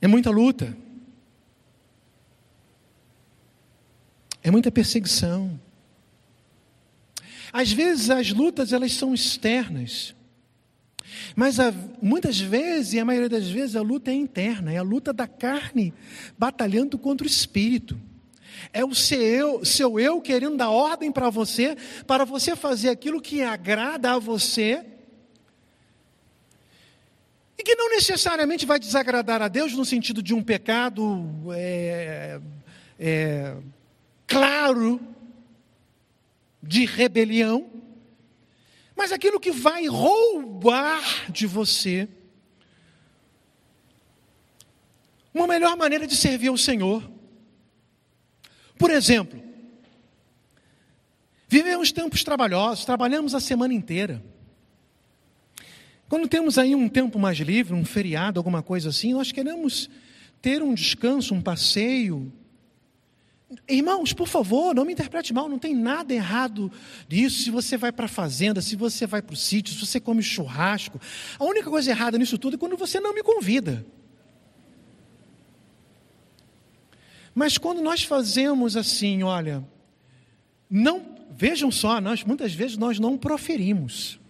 [0.00, 0.76] É muita luta.
[4.48, 5.60] É muita perseguição.
[7.52, 10.14] Às vezes as lutas elas são externas.
[11.36, 14.82] Mas a, muitas vezes, e a maioria das vezes, a luta é interna, é a
[14.82, 15.92] luta da carne
[16.38, 18.00] batalhando contra o espírito.
[18.72, 23.20] É o seu eu, seu eu querendo dar ordem para você, para você fazer aquilo
[23.20, 24.82] que agrada a você,
[27.58, 32.40] e que não necessariamente vai desagradar a Deus no sentido de um pecado é,
[32.98, 33.54] é,
[34.28, 35.00] claro
[36.62, 37.68] de rebelião,
[38.94, 42.08] mas aquilo que vai roubar de você
[45.32, 47.08] uma melhor maneira de servir ao Senhor.
[48.76, 49.40] Por exemplo,
[51.48, 54.22] vivemos tempos trabalhosos, trabalhamos a semana inteira.
[56.08, 59.88] Quando temos aí um tempo mais livre, um feriado, alguma coisa assim, nós queremos
[60.40, 62.32] ter um descanso, um passeio,
[63.66, 66.70] Irmãos, por favor, não me interprete mal, não tem nada errado
[67.08, 67.42] nisso.
[67.42, 70.22] Se você vai para a fazenda, se você vai para o sítio, se você come
[70.22, 71.00] churrasco.
[71.38, 73.86] A única coisa errada nisso tudo é quando você não me convida.
[77.34, 79.64] Mas quando nós fazemos assim, olha,
[80.68, 84.20] não, vejam só, nós muitas vezes nós não proferimos.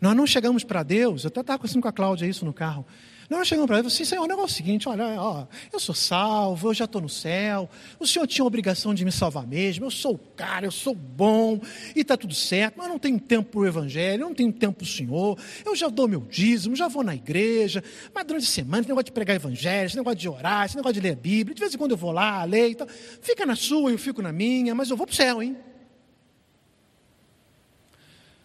[0.00, 2.84] Nós não chegamos para Deus, eu até estava conversando com a Cláudia isso no carro.
[3.28, 5.78] Nós chegamos para ele e assim, Senhor, o negócio é o seguinte, olha, ó, eu
[5.78, 9.46] sou salvo, eu já estou no céu, o Senhor tinha a obrigação de me salvar
[9.46, 11.60] mesmo, eu sou o cara, eu sou bom,
[11.94, 14.50] e está tudo certo, mas eu não tenho tempo para o Evangelho, eu não tenho
[14.50, 18.44] tempo para o Senhor, eu já dou meu dízimo, já vou na igreja, mas durante
[18.44, 21.12] a semana, esse negócio de pregar Evangelho, esse negócio de orar, esse negócio de ler
[21.12, 23.90] a Bíblia, de vez em quando eu vou lá, leio e tal, fica na sua,
[23.90, 25.54] eu fico na minha, mas eu vou para o céu, hein?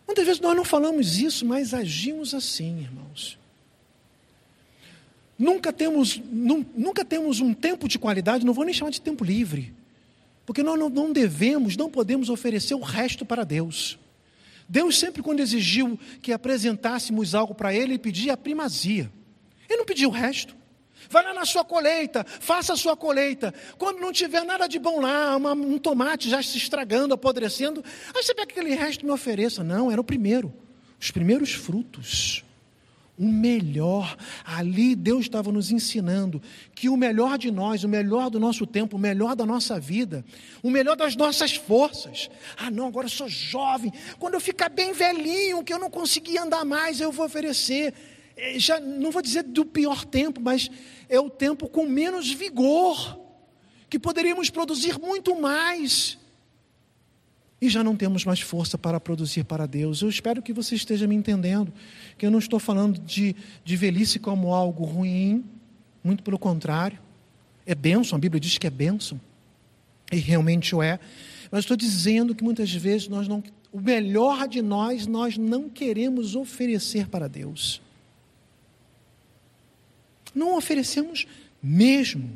[0.05, 3.41] Muitas vezes nós não falamos isso, mas agimos assim, irmãos.
[5.43, 9.73] Nunca temos, nunca temos um tempo de qualidade, não vou nem chamar de tempo livre,
[10.45, 13.99] porque nós não devemos, não podemos oferecer o resto para Deus.
[14.69, 19.11] Deus sempre, quando exigiu que apresentássemos algo para Ele, pedia a primazia.
[19.67, 20.55] Ele não pediu o resto.
[21.09, 23.53] Vai lá na sua colheita, faça a sua colheita.
[23.77, 27.83] Quando não tiver nada de bom lá, uma, um tomate já se estragando, apodrecendo,
[28.15, 29.61] aí você pega aquele resto e me ofereça.
[29.61, 30.53] Não, era o primeiro,
[30.97, 32.45] os primeiros frutos.
[33.17, 34.17] O melhor.
[34.43, 36.41] Ali Deus estava nos ensinando
[36.73, 40.25] que o melhor de nós, o melhor do nosso tempo, o melhor da nossa vida,
[40.61, 42.29] o melhor das nossas forças.
[42.57, 43.91] Ah, não, agora eu sou jovem.
[44.19, 47.93] Quando eu ficar bem velhinho, que eu não conseguir andar mais, eu vou oferecer.
[48.35, 50.69] É, já não vou dizer do pior tempo, mas
[51.07, 53.19] é o tempo com menos vigor,
[53.89, 56.17] que poderíamos produzir muito mais
[57.63, 60.01] e já não temos mais força para produzir para Deus.
[60.01, 61.71] Eu espero que você esteja me entendendo,
[62.17, 65.45] que eu não estou falando de, de velhice como algo ruim,
[66.03, 66.99] muito pelo contrário,
[67.65, 69.17] é bênção, a Bíblia diz que é bênção,
[70.11, 70.99] e realmente o é,
[71.49, 76.35] mas estou dizendo que muitas vezes nós não, o melhor de nós, nós não queremos
[76.35, 77.81] oferecer para Deus.
[80.35, 81.25] Não oferecemos
[81.61, 82.29] mesmo.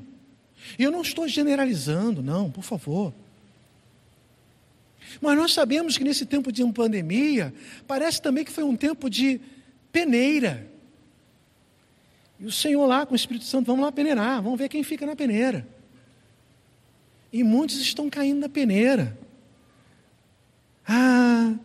[0.79, 3.13] E eu não estou generalizando, não, por favor.
[5.21, 7.53] Mas nós sabemos que nesse tempo de pandemia,
[7.87, 9.39] parece também que foi um tempo de
[9.91, 10.67] peneira.
[12.39, 15.05] E o Senhor lá com o Espírito Santo, vamos lá peneirar, vamos ver quem fica
[15.05, 15.67] na peneira.
[17.31, 19.17] E muitos estão caindo na peneira.
[20.87, 21.55] Ah,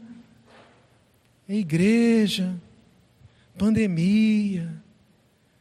[1.49, 2.55] é igreja,
[3.57, 4.82] pandemia,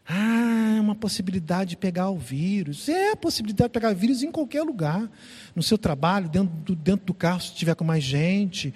[0.07, 2.89] ah, é uma possibilidade de pegar o vírus.
[2.89, 5.09] É a possibilidade de pegar vírus em qualquer lugar.
[5.55, 8.73] No seu trabalho, dentro do, dentro do carro, se tiver com mais gente,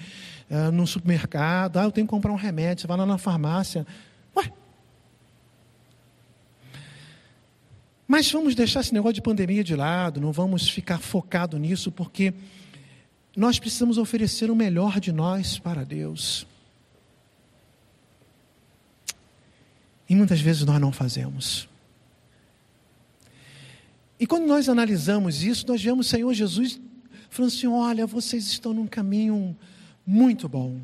[0.49, 1.77] uh, no supermercado.
[1.77, 2.81] Ah, eu tenho que comprar um remédio.
[2.81, 3.85] Você vai lá na farmácia.
[4.35, 4.51] Ué.
[8.07, 12.33] Mas vamos deixar esse negócio de pandemia de lado, não vamos ficar focado nisso, porque
[13.35, 16.45] nós precisamos oferecer o melhor de nós para Deus.
[20.08, 21.68] E muitas vezes nós não fazemos.
[24.20, 26.80] E quando nós analisamos isso, nós vemos o Senhor Jesus
[27.30, 29.58] falando assim: olha, vocês estão num caminho
[30.06, 30.80] muito bom.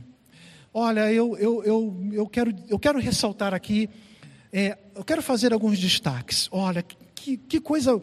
[0.73, 3.89] Olha, eu, eu, eu, eu, quero, eu quero ressaltar aqui,
[4.51, 6.49] é, eu quero fazer alguns destaques.
[6.51, 6.83] Olha,
[7.15, 8.01] que, que coisa.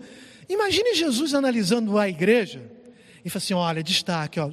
[0.48, 2.62] Imagine Jesus analisando a igreja
[3.24, 4.50] e fala assim: olha, destaque, ó,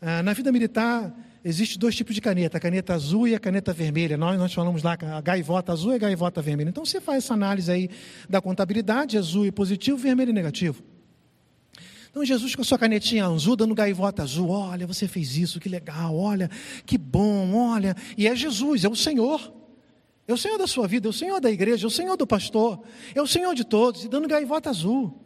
[0.00, 3.70] ah, na vida militar Existem dois tipos de caneta, a caneta azul e a caneta
[3.70, 4.16] vermelha.
[4.16, 6.70] Nós, nós falamos lá a gaivota azul e a gaivota vermelha.
[6.70, 7.90] Então você faz essa análise aí
[8.26, 10.82] da contabilidade, azul e positivo, vermelho e negativo.
[12.10, 15.68] Então Jesus com a sua canetinha azul, dando gaivota azul, olha, você fez isso, que
[15.68, 16.48] legal, olha,
[16.86, 17.94] que bom, olha.
[18.16, 19.52] E é Jesus, é o Senhor.
[20.26, 22.26] É o Senhor da sua vida, é o Senhor da igreja, é o Senhor do
[22.26, 22.80] pastor,
[23.14, 25.20] é o Senhor de todos, e dando gaivota azul.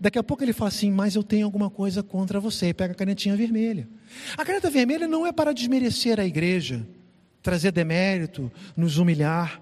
[0.00, 2.68] Daqui a pouco ele fala assim: Mas eu tenho alguma coisa contra você.
[2.68, 3.88] E pega a canetinha vermelha.
[4.36, 6.86] A caneta vermelha não é para desmerecer a igreja,
[7.42, 9.60] trazer demérito, nos humilhar.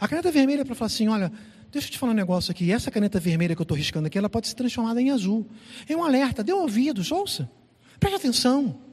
[0.00, 1.32] A caneta vermelha é para falar assim: Olha,
[1.70, 2.72] deixa eu te falar um negócio aqui.
[2.72, 5.46] Essa caneta vermelha que eu estou riscando aqui, ela pode ser transformada em azul.
[5.88, 7.50] É um alerta, dê ouvidos, ouça.
[7.98, 8.88] Preste atenção.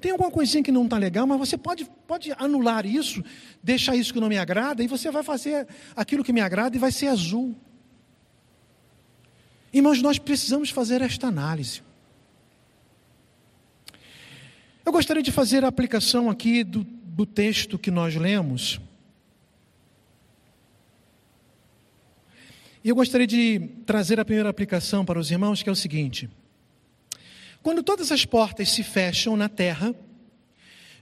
[0.00, 3.22] Tem alguma coisinha que não está legal, mas você pode, pode anular isso,
[3.62, 6.78] deixar isso que não me agrada, e você vai fazer aquilo que me agrada e
[6.78, 7.56] vai ser azul.
[9.72, 11.82] Irmãos, nós precisamos fazer esta análise.
[14.84, 18.80] Eu gostaria de fazer a aplicação aqui do, do texto que nós lemos.
[22.82, 26.30] E eu gostaria de trazer a primeira aplicação para os irmãos, que é o seguinte:
[27.62, 29.94] quando todas as portas se fecham na terra,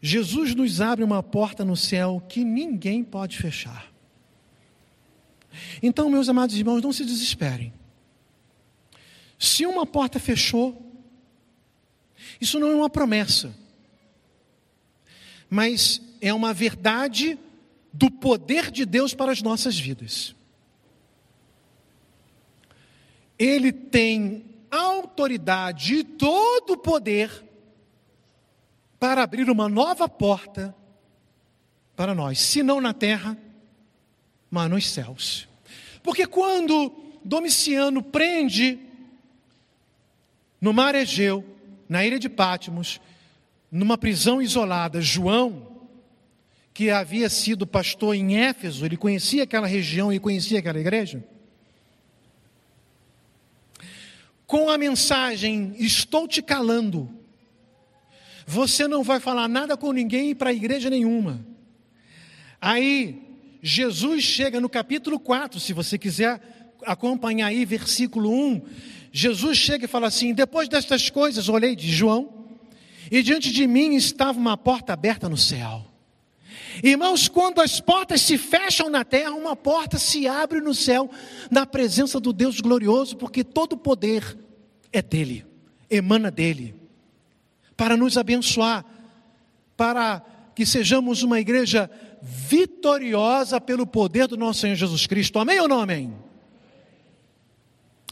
[0.02, 3.92] Jesus nos abre uma porta no céu que ninguém pode fechar.
[5.80, 7.72] Então, meus amados irmãos, não se desesperem.
[9.38, 10.82] Se uma porta fechou,
[12.40, 13.54] isso não é uma promessa,
[15.48, 17.38] mas é uma verdade
[17.92, 20.34] do poder de Deus para as nossas vidas.
[23.38, 27.44] Ele tem autoridade e todo o poder
[28.98, 30.74] para abrir uma nova porta
[31.94, 33.36] para nós, se não na terra,
[34.50, 35.48] mas nos céus.
[36.02, 36.92] Porque quando
[37.24, 38.78] Domiciano prende
[40.60, 41.44] no mar Egeu,
[41.88, 43.00] na ilha de Pátimos,
[43.70, 45.76] numa prisão isolada, João,
[46.72, 51.24] que havia sido pastor em Éfeso, ele conhecia aquela região e conhecia aquela igreja,
[54.46, 57.10] com a mensagem: Estou te calando,
[58.46, 61.44] você não vai falar nada com ninguém e para a igreja nenhuma.
[62.60, 63.22] Aí,
[63.62, 66.40] Jesus chega no capítulo 4, se você quiser
[66.84, 68.62] acompanhar aí, versículo 1.
[69.18, 72.28] Jesus chega e fala assim: Depois destas coisas, olhei de João,
[73.10, 75.86] e diante de mim estava uma porta aberta no céu.
[76.84, 81.10] Irmãos, quando as portas se fecham na terra, uma porta se abre no céu,
[81.50, 84.36] na presença do Deus glorioso, porque todo o poder
[84.92, 85.46] é dele,
[85.88, 86.74] emana dele,
[87.74, 88.84] para nos abençoar,
[89.78, 90.22] para
[90.54, 91.90] que sejamos uma igreja
[92.20, 95.38] vitoriosa pelo poder do nosso Senhor Jesus Cristo.
[95.38, 96.12] Amém ou não amém?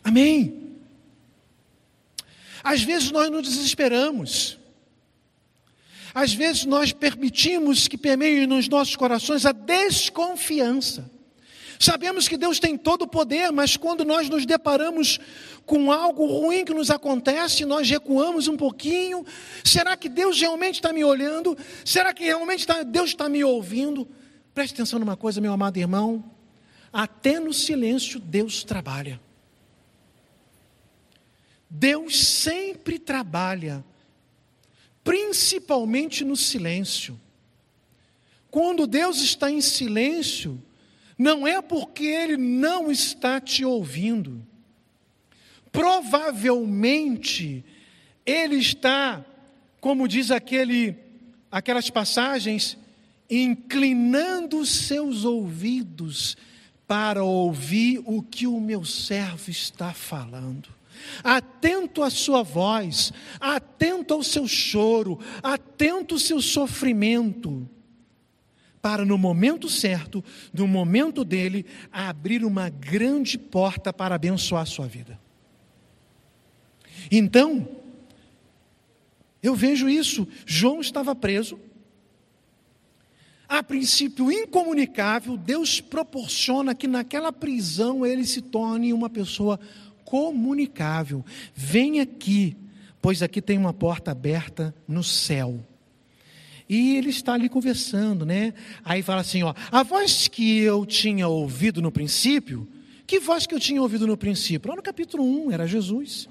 [0.02, 0.63] Amém.
[2.64, 4.58] Às vezes nós nos desesperamos.
[6.14, 11.10] Às vezes nós permitimos que permeie nos nossos corações a desconfiança.
[11.78, 15.18] Sabemos que Deus tem todo o poder, mas quando nós nos deparamos
[15.66, 19.26] com algo ruim que nos acontece, nós recuamos um pouquinho.
[19.62, 21.58] Será que Deus realmente está me olhando?
[21.84, 24.08] Será que realmente tá, Deus está me ouvindo?
[24.54, 26.24] Preste atenção numa coisa, meu amado irmão.
[26.92, 29.20] Até no silêncio Deus trabalha.
[31.76, 33.84] Deus sempre trabalha
[35.02, 37.20] principalmente no silêncio.
[38.48, 40.62] Quando Deus está em silêncio,
[41.18, 44.40] não é porque Ele não está te ouvindo.
[45.72, 47.64] Provavelmente,
[48.24, 49.24] Ele está,
[49.80, 50.96] como diz aquele,
[51.50, 52.78] aquelas passagens,
[53.28, 56.36] inclinando seus ouvidos
[56.86, 60.73] para ouvir o que o meu servo está falando
[61.22, 67.68] atento à sua voz, atento ao seu choro, atento ao seu sofrimento,
[68.80, 74.86] para no momento certo, no momento dele, abrir uma grande porta para abençoar a sua
[74.86, 75.18] vida.
[77.10, 77.68] Então,
[79.42, 80.26] eu vejo isso.
[80.46, 81.58] João estava preso.
[83.46, 89.60] A princípio incomunicável, Deus proporciona que naquela prisão ele se torne uma pessoa
[90.14, 91.24] comunicável.
[91.56, 92.56] Vem aqui,
[93.02, 95.58] pois aqui tem uma porta aberta no céu.
[96.68, 98.54] E ele está ali conversando, né?
[98.84, 102.68] Aí fala assim, ó, a voz que eu tinha ouvido no princípio,
[103.04, 104.70] que voz que eu tinha ouvido no princípio?
[104.70, 106.28] Lá no capítulo 1, era Jesus.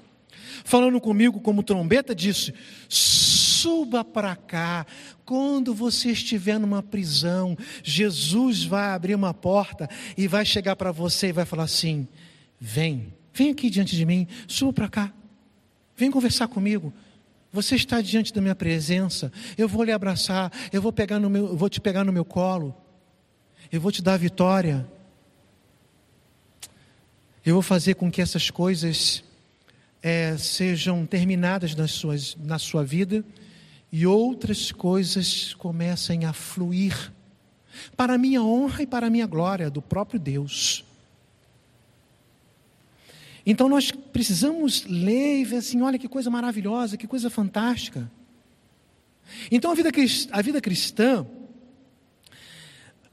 [0.64, 2.54] Falando comigo como trombeta, disse:
[2.88, 4.86] suba para cá.
[5.26, 11.28] Quando você estiver numa prisão, Jesus vai abrir uma porta e vai chegar para você
[11.28, 12.08] e vai falar assim:
[12.58, 15.12] vem Vem aqui diante de mim, suba para cá.
[15.96, 16.92] Vem conversar comigo.
[17.52, 19.32] Você está diante da minha presença.
[19.58, 20.52] Eu vou lhe abraçar.
[20.72, 22.74] Eu vou pegar no meu, vou te pegar no meu colo.
[23.70, 24.88] Eu vou te dar vitória.
[27.44, 29.22] Eu vou fazer com que essas coisas
[30.02, 33.24] é, sejam terminadas nas suas, na sua vida
[33.90, 37.12] e outras coisas comecem a fluir
[37.96, 40.84] para a minha honra e para a minha glória do próprio Deus.
[43.46, 48.10] Então nós precisamos ler e ver assim: olha que coisa maravilhosa, que coisa fantástica.
[49.50, 49.90] Então a vida,
[50.30, 51.26] a vida cristã,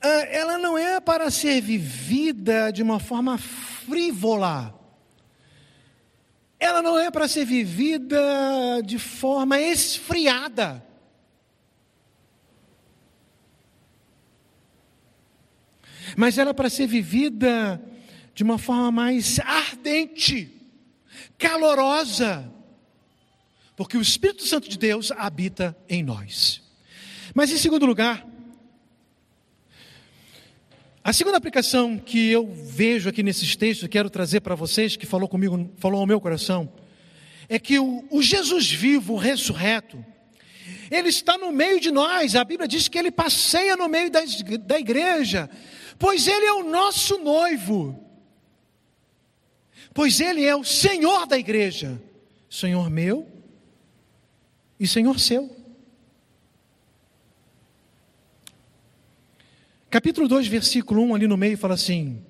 [0.01, 4.77] ah, ela não é para ser vivida de uma forma frívola.
[6.59, 8.21] Ela não é para ser vivida
[8.85, 10.85] de forma esfriada.
[16.15, 17.81] Mas ela é para ser vivida
[18.33, 20.51] de uma forma mais ardente,
[21.37, 22.51] calorosa,
[23.75, 26.61] porque o Espírito Santo de Deus habita em nós.
[27.33, 28.25] Mas em segundo lugar,
[31.03, 35.27] a segunda aplicação que eu vejo aqui nesses textos, quero trazer para vocês, que falou
[35.27, 36.71] comigo, falou ao meu coração,
[37.49, 40.05] é que o, o Jesus vivo, o ressurreto,
[40.91, 42.35] ele está no meio de nós.
[42.35, 44.21] A Bíblia diz que ele passeia no meio da,
[44.59, 45.49] da igreja,
[45.97, 48.10] pois ele é o nosso noivo
[49.93, 52.01] pois Ele é o Senhor da igreja,
[52.49, 53.27] Senhor meu
[54.79, 55.61] e Senhor seu.
[59.91, 62.21] Capítulo 2, versículo 1, ali no meio, fala assim: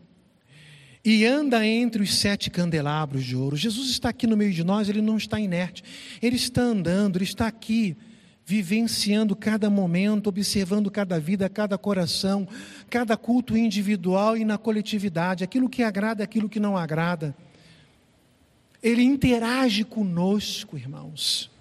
[1.05, 3.55] E anda entre os sete candelabros de ouro.
[3.55, 5.83] Jesus está aqui no meio de nós, ele não está inerte,
[6.21, 7.95] ele está andando, ele está aqui
[8.43, 12.47] vivenciando cada momento, observando cada vida, cada coração,
[12.89, 17.35] cada culto individual e na coletividade, aquilo que agrada, aquilo que não agrada.
[18.81, 21.51] Ele interage conosco, irmãos.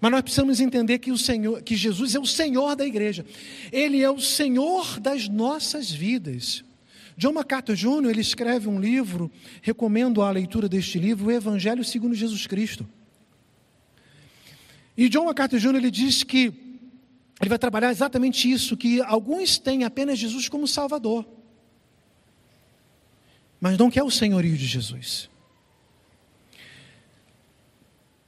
[0.00, 3.24] Mas nós precisamos entender que o Senhor, que Jesus é o Senhor da igreja.
[3.70, 6.64] Ele é o Senhor das nossas vidas.
[7.16, 8.10] John MacArthur Jr.
[8.10, 12.88] ele escreve um livro, recomendo a leitura deste livro, o Evangelho segundo Jesus Cristo.
[14.96, 15.76] E John MacArthur Jr.
[15.76, 16.52] ele diz que
[17.40, 21.26] ele vai trabalhar exatamente isso, que alguns têm apenas Jesus como Salvador
[23.62, 25.30] mas não quer o senhorio de Jesus.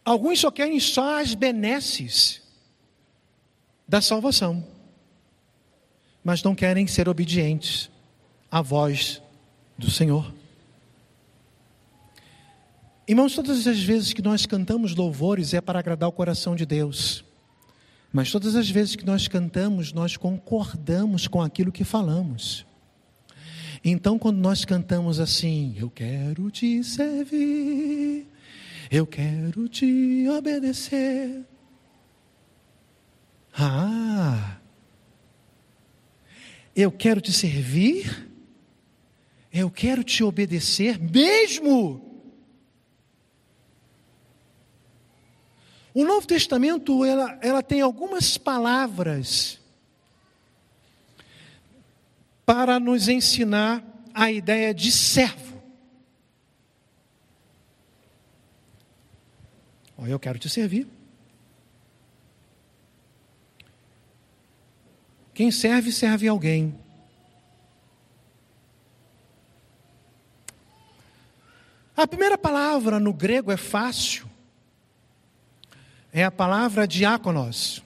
[0.05, 2.41] Alguns só querem só as benesses
[3.89, 4.65] da salvação,
[6.23, 7.91] mas não querem ser obedientes
[8.49, 9.21] à voz
[9.77, 10.33] do Senhor.
[13.09, 17.25] Irmãos, todas as vezes que nós cantamos louvores é para agradar o coração de Deus.
[18.13, 22.65] Mas todas as vezes que nós cantamos, nós concordamos com aquilo que falamos.
[23.85, 28.27] Então, quando nós cantamos assim, eu quero te servir,
[28.91, 31.45] eu quero te obedecer.
[33.53, 34.57] Ah,
[36.75, 38.27] eu quero te servir,
[39.53, 42.01] eu quero te obedecer mesmo.
[45.93, 49.61] O Novo Testamento ela, ela tem algumas palavras
[52.45, 55.55] para nos ensinar a ideia de servo.
[60.07, 60.87] eu quero te servir.
[65.33, 66.79] Quem serve, serve alguém.
[71.97, 74.29] A primeira palavra no grego é fácil.
[76.13, 77.83] É a palavra diáconos,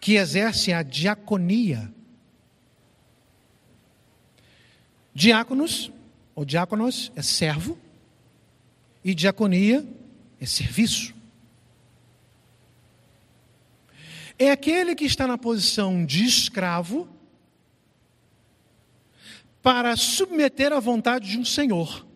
[0.00, 1.92] que exerce a diaconia.
[5.18, 5.90] Diáconos,
[6.32, 7.76] ou diáconos, é servo,
[9.04, 9.84] e diaconia
[10.40, 11.12] é serviço.
[14.38, 17.08] É aquele que está na posição de escravo
[19.60, 22.06] para submeter à vontade de um senhor.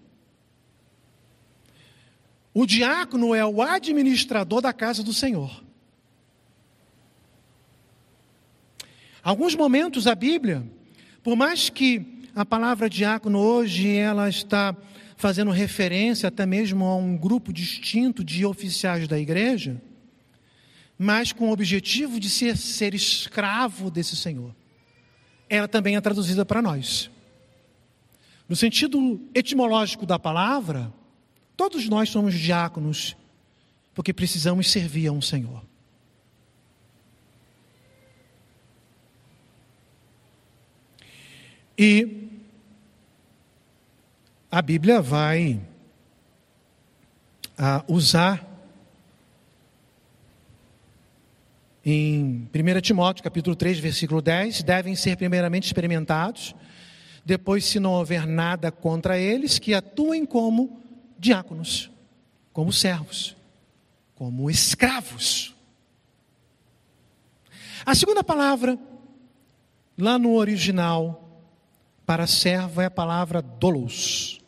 [2.55, 5.65] O diácono é o administrador da casa do Senhor.
[9.25, 10.65] Alguns momentos a Bíblia,
[11.25, 14.74] por mais que a palavra diácono hoje ela está
[15.16, 19.80] fazendo referência até mesmo a um grupo distinto de oficiais da igreja,
[20.99, 24.55] mas com o objetivo de ser, ser escravo desse Senhor.
[25.49, 27.11] Ela também é traduzida para nós.
[28.49, 30.93] No sentido etimológico da palavra,
[31.57, 33.16] todos nós somos diáconos,
[33.95, 35.62] porque precisamos servir a um Senhor.
[41.77, 42.29] E
[44.51, 45.61] a Bíblia vai
[47.57, 48.53] ah, usar
[51.85, 56.55] em 1 Timóteo, capítulo 3, versículo 10, devem ser primeiramente experimentados,
[57.25, 60.81] depois, se não houver nada contra eles, que atuem como
[61.18, 61.91] diáconos,
[62.53, 63.37] como servos,
[64.14, 65.55] como escravos.
[67.87, 68.79] A segunda palavra,
[69.97, 71.22] lá no original,
[72.07, 74.41] para servo é a palavra dolos.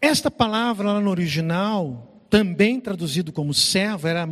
[0.00, 4.28] Esta palavra lá no original, também traduzido como servo, era,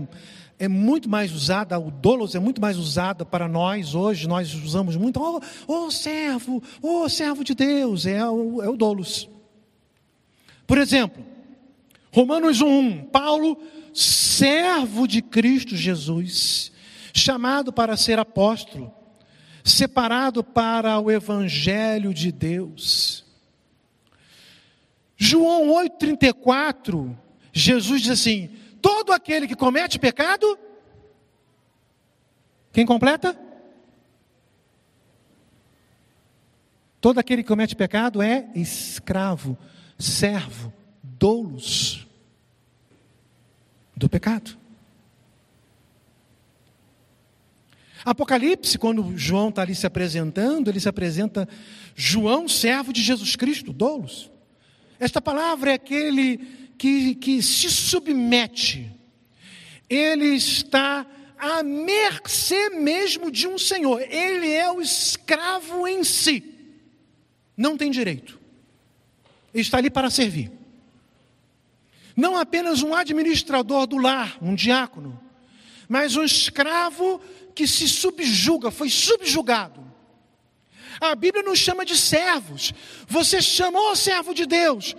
[0.59, 4.97] é muito mais usada, o dolos é muito mais usada para nós hoje, nós usamos
[4.97, 9.28] muito, oh, oh servo, oh servo de Deus, é o, é o dolos.
[10.66, 11.24] Por exemplo,
[12.12, 13.59] Romanos 1, Paulo,
[13.95, 16.71] servo de Cristo Jesus,
[17.12, 18.92] chamado para ser apóstolo,
[19.64, 23.24] separado para o evangelho de Deus.
[25.16, 27.16] João 8,34,
[27.52, 28.48] Jesus diz assim:
[28.80, 30.58] todo aquele que comete pecado,
[32.72, 33.38] quem completa?
[37.00, 39.58] Todo aquele que comete pecado é escravo,
[39.98, 42.06] servo, doulos
[43.96, 44.61] do pecado.
[48.05, 51.48] Apocalipse, quando João está ali se apresentando, ele se apresenta
[51.94, 54.30] João, servo de Jesus Cristo, doulos.
[54.98, 56.38] Esta palavra é aquele
[56.78, 58.90] que, que se submete,
[59.88, 61.07] ele está
[61.38, 66.42] à mercê mesmo de um senhor, ele é o escravo em si,
[67.57, 68.38] não tem direito,
[69.53, 70.50] ele está ali para servir.
[72.16, 75.18] Não apenas um administrador do lar, um diácono,
[75.93, 77.20] mas um escravo
[77.55, 79.84] que se subjuga, foi subjugado.
[80.99, 82.72] A Bíblia nos chama de servos.
[83.07, 84.97] Você chamou servo de Deus.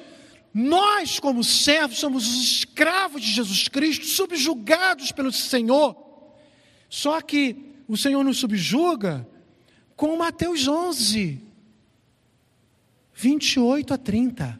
[0.53, 5.97] Nós, como servos, somos os escravos de Jesus Cristo, subjugados pelo Senhor.
[6.87, 9.27] Só que o Senhor nos subjuga
[9.95, 11.41] com Mateus 11,
[13.15, 14.59] 28 a 30.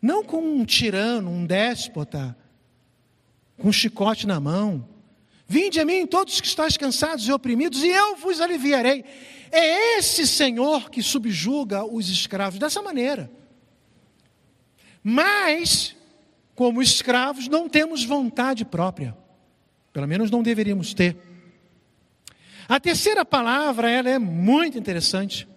[0.00, 2.34] Não com um tirano, um déspota,
[3.58, 4.88] com um chicote na mão
[5.52, 9.04] Vinde a mim todos que estáis cansados e oprimidos, e eu vos aliviarei.
[9.50, 13.28] É esse Senhor que subjuga os escravos dessa maneira.
[15.02, 15.96] Mas,
[16.54, 19.18] como escravos, não temos vontade própria.
[19.92, 21.16] Pelo menos não deveríamos ter.
[22.68, 25.48] A terceira palavra, ela é muito interessante.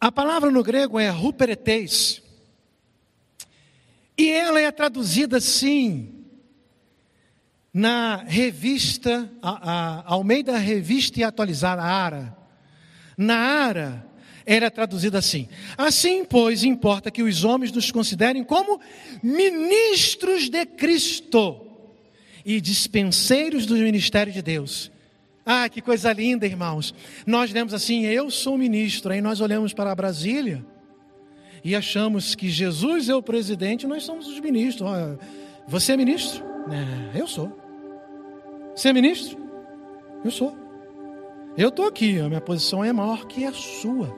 [0.00, 2.22] A palavra no grego é ruperetes.
[4.16, 6.14] E ela é traduzida assim
[7.78, 12.36] na revista, a, a Almeida Revista e Atualizada, ARA.
[13.16, 14.04] Na ARA,
[14.44, 18.80] era traduzida assim: Assim, pois, importa que os homens nos considerem como
[19.22, 21.66] ministros de Cristo
[22.44, 24.90] e dispenseiros do ministério de Deus.
[25.46, 26.92] Ah, que coisa linda, irmãos.
[27.24, 29.12] Nós lemos assim: Eu sou ministro.
[29.12, 30.66] Aí nós olhamos para Brasília
[31.62, 34.90] e achamos que Jesus é o presidente, nós somos os ministros.
[35.68, 36.44] Você é ministro?
[37.14, 37.67] É, eu sou.
[38.78, 39.36] Você é ministro?
[40.24, 40.56] Eu sou.
[41.56, 44.16] Eu estou aqui, a minha posição é maior que a sua.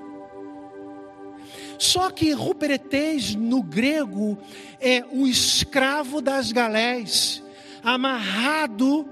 [1.79, 4.37] Só que ruperetes no grego
[4.79, 7.43] é o escravo das galés,
[7.83, 9.09] amarrado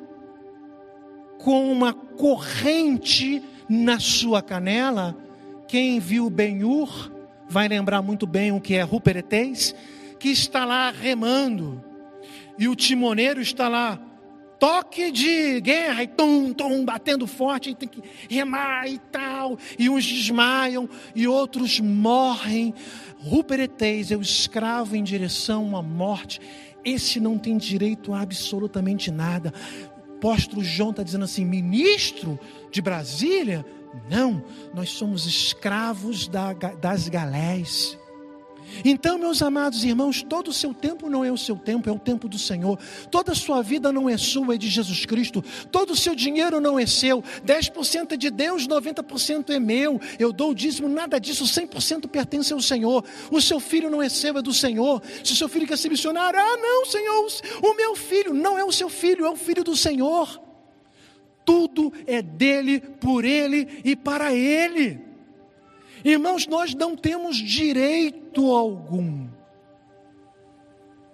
[1.39, 5.17] com uma corrente na sua canela.
[5.67, 7.11] Quem viu Ben-Hur
[7.49, 9.75] vai lembrar muito bem o que é Ruperetes,
[10.21, 11.83] que está lá remando,
[12.59, 13.99] e o timoneiro está lá,
[14.59, 19.89] toque de guerra, e tum, tum, batendo forte, e tem que remar e tal, e
[19.89, 22.75] uns desmaiam, e outros morrem.
[23.19, 26.41] Ruperetes é o escravo em direção à morte,
[26.85, 29.53] esse não tem direito a absolutamente nada.
[30.09, 32.39] O apóstolo João está dizendo assim: ministro
[32.71, 33.65] de Brasília,
[34.11, 34.43] não,
[34.75, 37.99] nós somos escravos da, das galés.
[38.85, 41.99] Então, meus amados irmãos, todo o seu tempo não é o seu tempo, é o
[41.99, 42.79] tempo do Senhor.
[43.11, 45.43] Toda a sua vida não é sua, é de Jesus Cristo.
[45.71, 47.23] Todo o seu dinheiro não é seu.
[47.45, 50.01] 10% é de Deus, 90% é meu.
[50.19, 53.05] Eu dou o dízimo, nada disso, 100% pertence ao Senhor.
[53.31, 55.03] O seu filho não é seu, é do Senhor.
[55.25, 57.27] Se o seu filho quer ser missionário, ah, não, Senhor,
[57.63, 60.49] o meu filho não é o seu filho, é o filho do Senhor
[61.49, 65.08] tudo é dele, por ele e para ele.
[66.05, 69.29] Irmãos, nós não temos direito algum.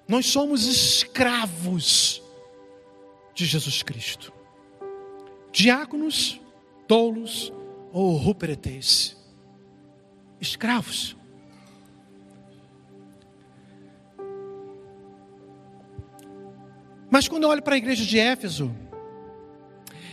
[0.07, 2.23] Nós somos escravos
[3.35, 4.33] de Jesus Cristo.
[5.51, 6.41] Diáconos,
[6.87, 7.53] tolos
[7.93, 9.17] ou ruperetes.
[10.41, 11.17] Escravos.
[17.11, 18.75] Mas quando eu olho para a igreja de Éfeso,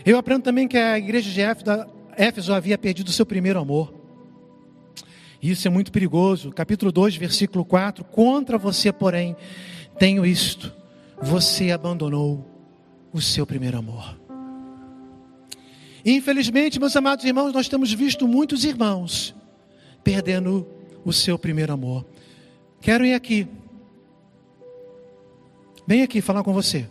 [0.05, 1.41] eu aprendo também que a igreja de
[2.15, 4.00] Éfeso havia perdido seu primeiro amor.
[5.41, 6.51] Isso é muito perigoso.
[6.51, 9.35] Capítulo 2, versículo 4: Contra você, porém,
[9.97, 10.71] tenho isto:
[11.19, 12.45] você abandonou
[13.11, 14.19] o seu primeiro amor.
[16.05, 19.35] Infelizmente, meus amados irmãos, nós temos visto muitos irmãos
[20.03, 20.67] perdendo
[21.03, 22.05] o seu primeiro amor.
[22.79, 23.47] Quero ir aqui.
[25.87, 26.87] Vem aqui falar com você.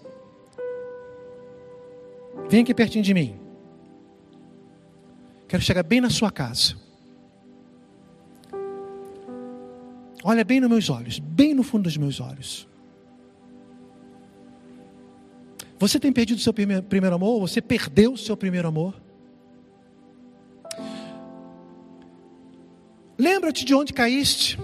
[2.49, 3.37] Vem aqui pertinho de mim.
[5.49, 6.77] Quero chegar bem na sua casa.
[10.23, 12.69] Olha bem nos meus olhos, bem no fundo dos meus olhos.
[15.79, 17.41] Você tem perdido o seu primeiro, amor?
[17.41, 19.01] Você perdeu o seu primeiro amor?
[23.19, 24.59] Lembra-te de onde caíste,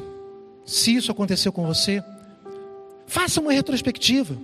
[0.65, 2.05] se isso aconteceu com você.
[3.07, 4.37] Faça uma retrospectiva.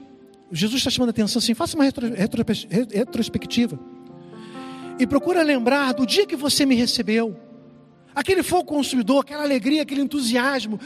[0.50, 2.42] Jesus está chamando a atenção assim: faça uma retro, retro,
[2.90, 3.78] retrospectiva.
[4.98, 7.36] E procura lembrar do dia que você me recebeu.
[8.14, 10.78] Aquele fogo consumidor, aquela alegria, aquele entusiasmo,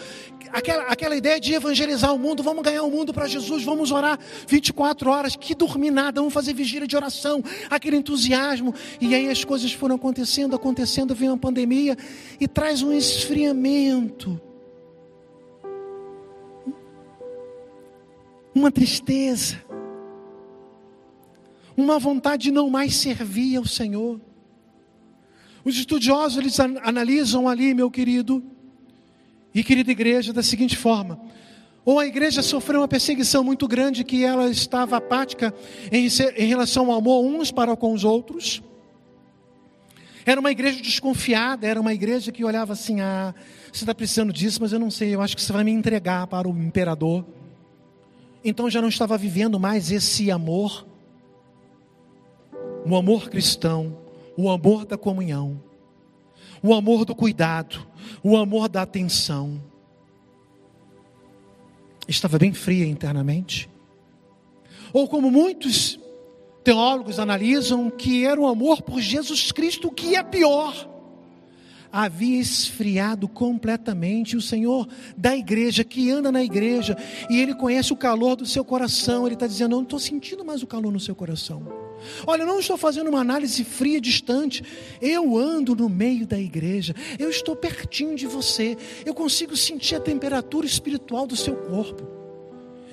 [0.53, 4.19] aquela, aquela ideia de evangelizar o mundo, vamos ganhar o mundo para Jesus, vamos orar
[4.47, 8.75] 24 horas, que dormir nada, vamos fazer vigília de oração, aquele entusiasmo.
[9.01, 11.97] E aí as coisas foram acontecendo, acontecendo, vem uma pandemia
[12.41, 14.41] e traz um esfriamento.
[18.57, 19.63] uma tristeza,
[21.77, 24.19] uma vontade de não mais servir ao Senhor.
[25.67, 28.41] Os estudiosos eles analisam ali, meu querido
[29.53, 31.19] e querida igreja, da seguinte forma:
[31.85, 35.53] ou a igreja sofreu uma perseguição muito grande que ela estava apática
[35.91, 36.07] em,
[36.37, 38.63] em relação ao amor uns para com os outros.
[40.25, 43.35] Era uma igreja desconfiada, era uma igreja que olhava assim: ah,
[43.73, 46.29] você está precisando disso, mas eu não sei, eu acho que você vai me entregar
[46.29, 47.27] para o imperador.
[48.45, 50.87] Então já não estava vivendo mais esse amor,
[52.89, 54.06] o amor cristão,
[54.37, 55.61] o amor da comunhão,
[56.63, 57.87] o amor do cuidado,
[58.23, 59.63] o amor da atenção.
[62.09, 63.69] Estava bem fria internamente.
[64.93, 65.99] Ou como muitos
[66.63, 70.96] teólogos analisam, que era o amor por Jesus Cristo, que é pior
[71.97, 74.37] havia esfriado completamente.
[74.37, 74.87] O Senhor
[75.17, 76.97] da igreja, que anda na igreja,
[77.31, 80.45] e Ele conhece o calor do seu coração, Ele está dizendo: Eu não estou sentindo
[80.45, 81.67] mais o calor no seu coração.
[82.27, 84.63] Olha, eu não estou fazendo uma análise fria, distante.
[85.01, 90.01] Eu ando no meio da igreja, eu estou pertinho de você, eu consigo sentir a
[90.01, 92.07] temperatura espiritual do seu corpo.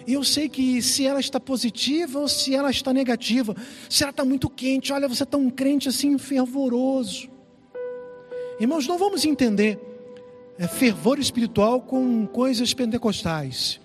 [0.08, 3.56] E eu sei que se ela está positiva ou se ela está negativa.
[3.90, 7.33] Se ela está muito quente, olha, você está um crente assim fervoroso.
[8.60, 9.80] Irmãos, não vamos entender
[10.58, 13.80] é, fervor espiritual com coisas pentecostais.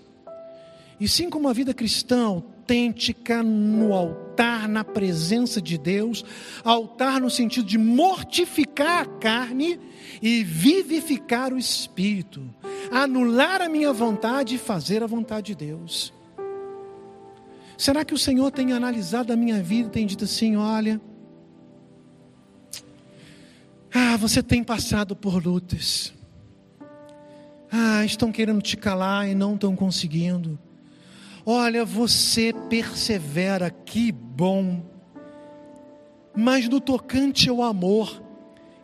[0.99, 6.23] E sim como a vida cristã autêntica no altar, na presença de Deus,
[6.63, 9.79] altar no sentido de mortificar a carne
[10.21, 12.43] e vivificar o espírito,
[12.91, 16.13] anular a minha vontade e fazer a vontade de Deus.
[17.77, 20.99] Será que o Senhor tem analisado a minha vida e tem dito assim: olha,
[24.01, 26.13] ah, você tem passado por lutas,
[27.69, 30.57] ah, estão querendo te calar e não estão conseguindo.
[31.45, 34.81] Olha, você persevera, que bom.
[36.33, 38.23] Mas no tocante ao amor,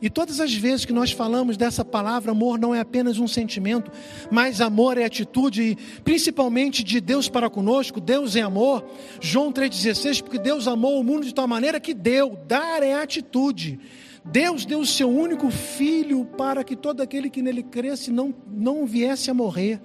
[0.01, 3.89] e todas as vezes que nós falamos dessa palavra, amor não é apenas um sentimento,
[4.29, 8.01] mas amor é atitude, principalmente de Deus para conosco.
[8.01, 8.83] Deus é amor.
[9.21, 12.37] João 3,16, porque Deus amou o mundo de tal maneira que deu.
[12.45, 13.79] Dar é atitude.
[14.25, 18.85] Deus deu o seu único filho para que todo aquele que nele cresce não, não
[18.85, 19.79] viesse a morrer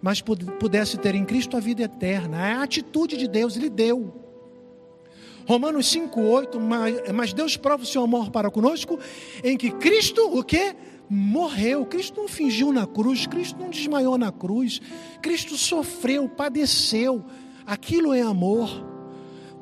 [0.00, 2.46] mas pudesse ter em Cristo a vida eterna.
[2.46, 4.14] É a atitude de Deus, Ele deu.
[5.46, 8.98] Romanos 5,8, mas, mas Deus prova o seu amor para conosco,
[9.42, 10.74] em que Cristo, o que?
[11.08, 11.86] Morreu.
[11.86, 14.80] Cristo não fingiu na cruz, Cristo não desmaiou na cruz,
[15.22, 17.24] Cristo sofreu, padeceu.
[17.64, 18.84] Aquilo é amor.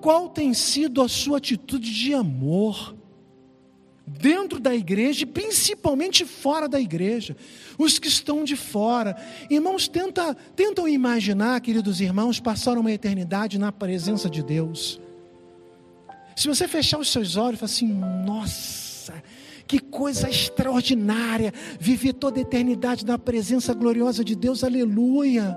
[0.01, 2.95] Qual tem sido a sua atitude de amor?
[4.07, 7.37] Dentro da igreja e principalmente fora da igreja,
[7.79, 9.17] os que estão de fora.
[9.49, 15.01] Irmãos, tenta, tentam imaginar, queridos irmãos, passar uma eternidade na presença de Deus.
[16.37, 17.87] Se você fechar os seus olhos e falar assim,
[18.27, 19.23] nossa,
[19.67, 25.57] que coisa extraordinária, viver toda a eternidade na presença gloriosa de Deus, aleluia.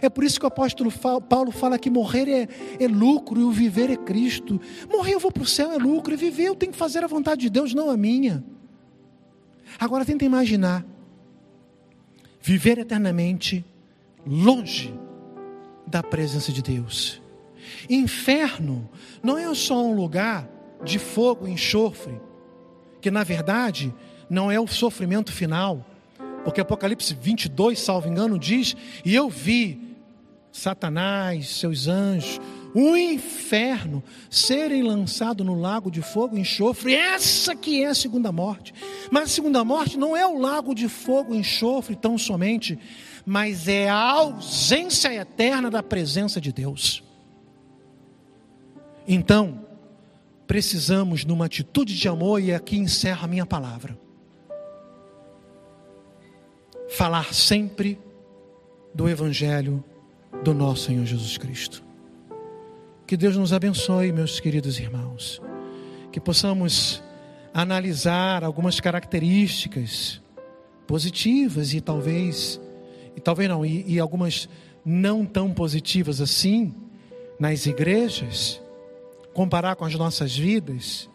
[0.00, 0.92] É por isso que o apóstolo
[1.28, 2.48] Paulo fala que morrer é,
[2.82, 4.60] é lucro e o viver é Cristo.
[4.90, 7.06] Morrer eu vou para o céu é lucro, e viver eu tenho que fazer a
[7.06, 8.44] vontade de Deus, não a minha.
[9.78, 10.84] Agora tenta imaginar
[12.40, 13.64] viver eternamente
[14.26, 14.94] longe
[15.86, 17.20] da presença de Deus.
[17.88, 18.88] Inferno
[19.22, 20.48] não é só um lugar
[20.84, 22.20] de fogo e enxofre,
[23.00, 23.94] que na verdade
[24.28, 25.84] não é o sofrimento final
[26.44, 29.96] porque Apocalipse 22, salvo engano, diz: E eu vi
[30.52, 32.40] Satanás, seus anjos,
[32.74, 36.94] o inferno serem lançados no lago de fogo e enxofre.
[36.94, 38.74] Essa que é a segunda morte.
[39.10, 42.78] Mas a segunda morte não é o lago de fogo e enxofre tão somente,
[43.24, 47.02] mas é a ausência eterna da presença de Deus.
[49.06, 49.64] Então,
[50.46, 54.07] precisamos, numa atitude de amor, e aqui encerra a minha palavra
[56.88, 57.98] falar sempre
[58.94, 59.84] do Evangelho
[60.42, 61.82] do nosso Senhor Jesus Cristo.
[63.06, 65.40] Que Deus nos abençoe, meus queridos irmãos.
[66.10, 67.02] Que possamos
[67.52, 70.20] analisar algumas características
[70.86, 72.60] positivas e talvez,
[73.16, 74.48] e talvez não, e, e algumas
[74.84, 76.74] não tão positivas assim
[77.38, 78.60] nas igrejas,
[79.32, 81.08] comparar com as nossas vidas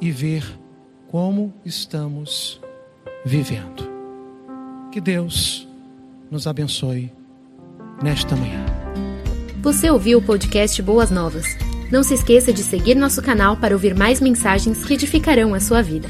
[0.00, 0.44] e ver
[1.10, 2.60] como estamos
[3.24, 3.97] vivendo.
[4.90, 5.68] Que Deus
[6.30, 7.12] nos abençoe
[8.02, 8.64] nesta manhã.
[9.60, 11.44] Você ouviu o podcast Boas Novas?
[11.92, 15.82] Não se esqueça de seguir nosso canal para ouvir mais mensagens que edificarão a sua
[15.82, 16.08] vida.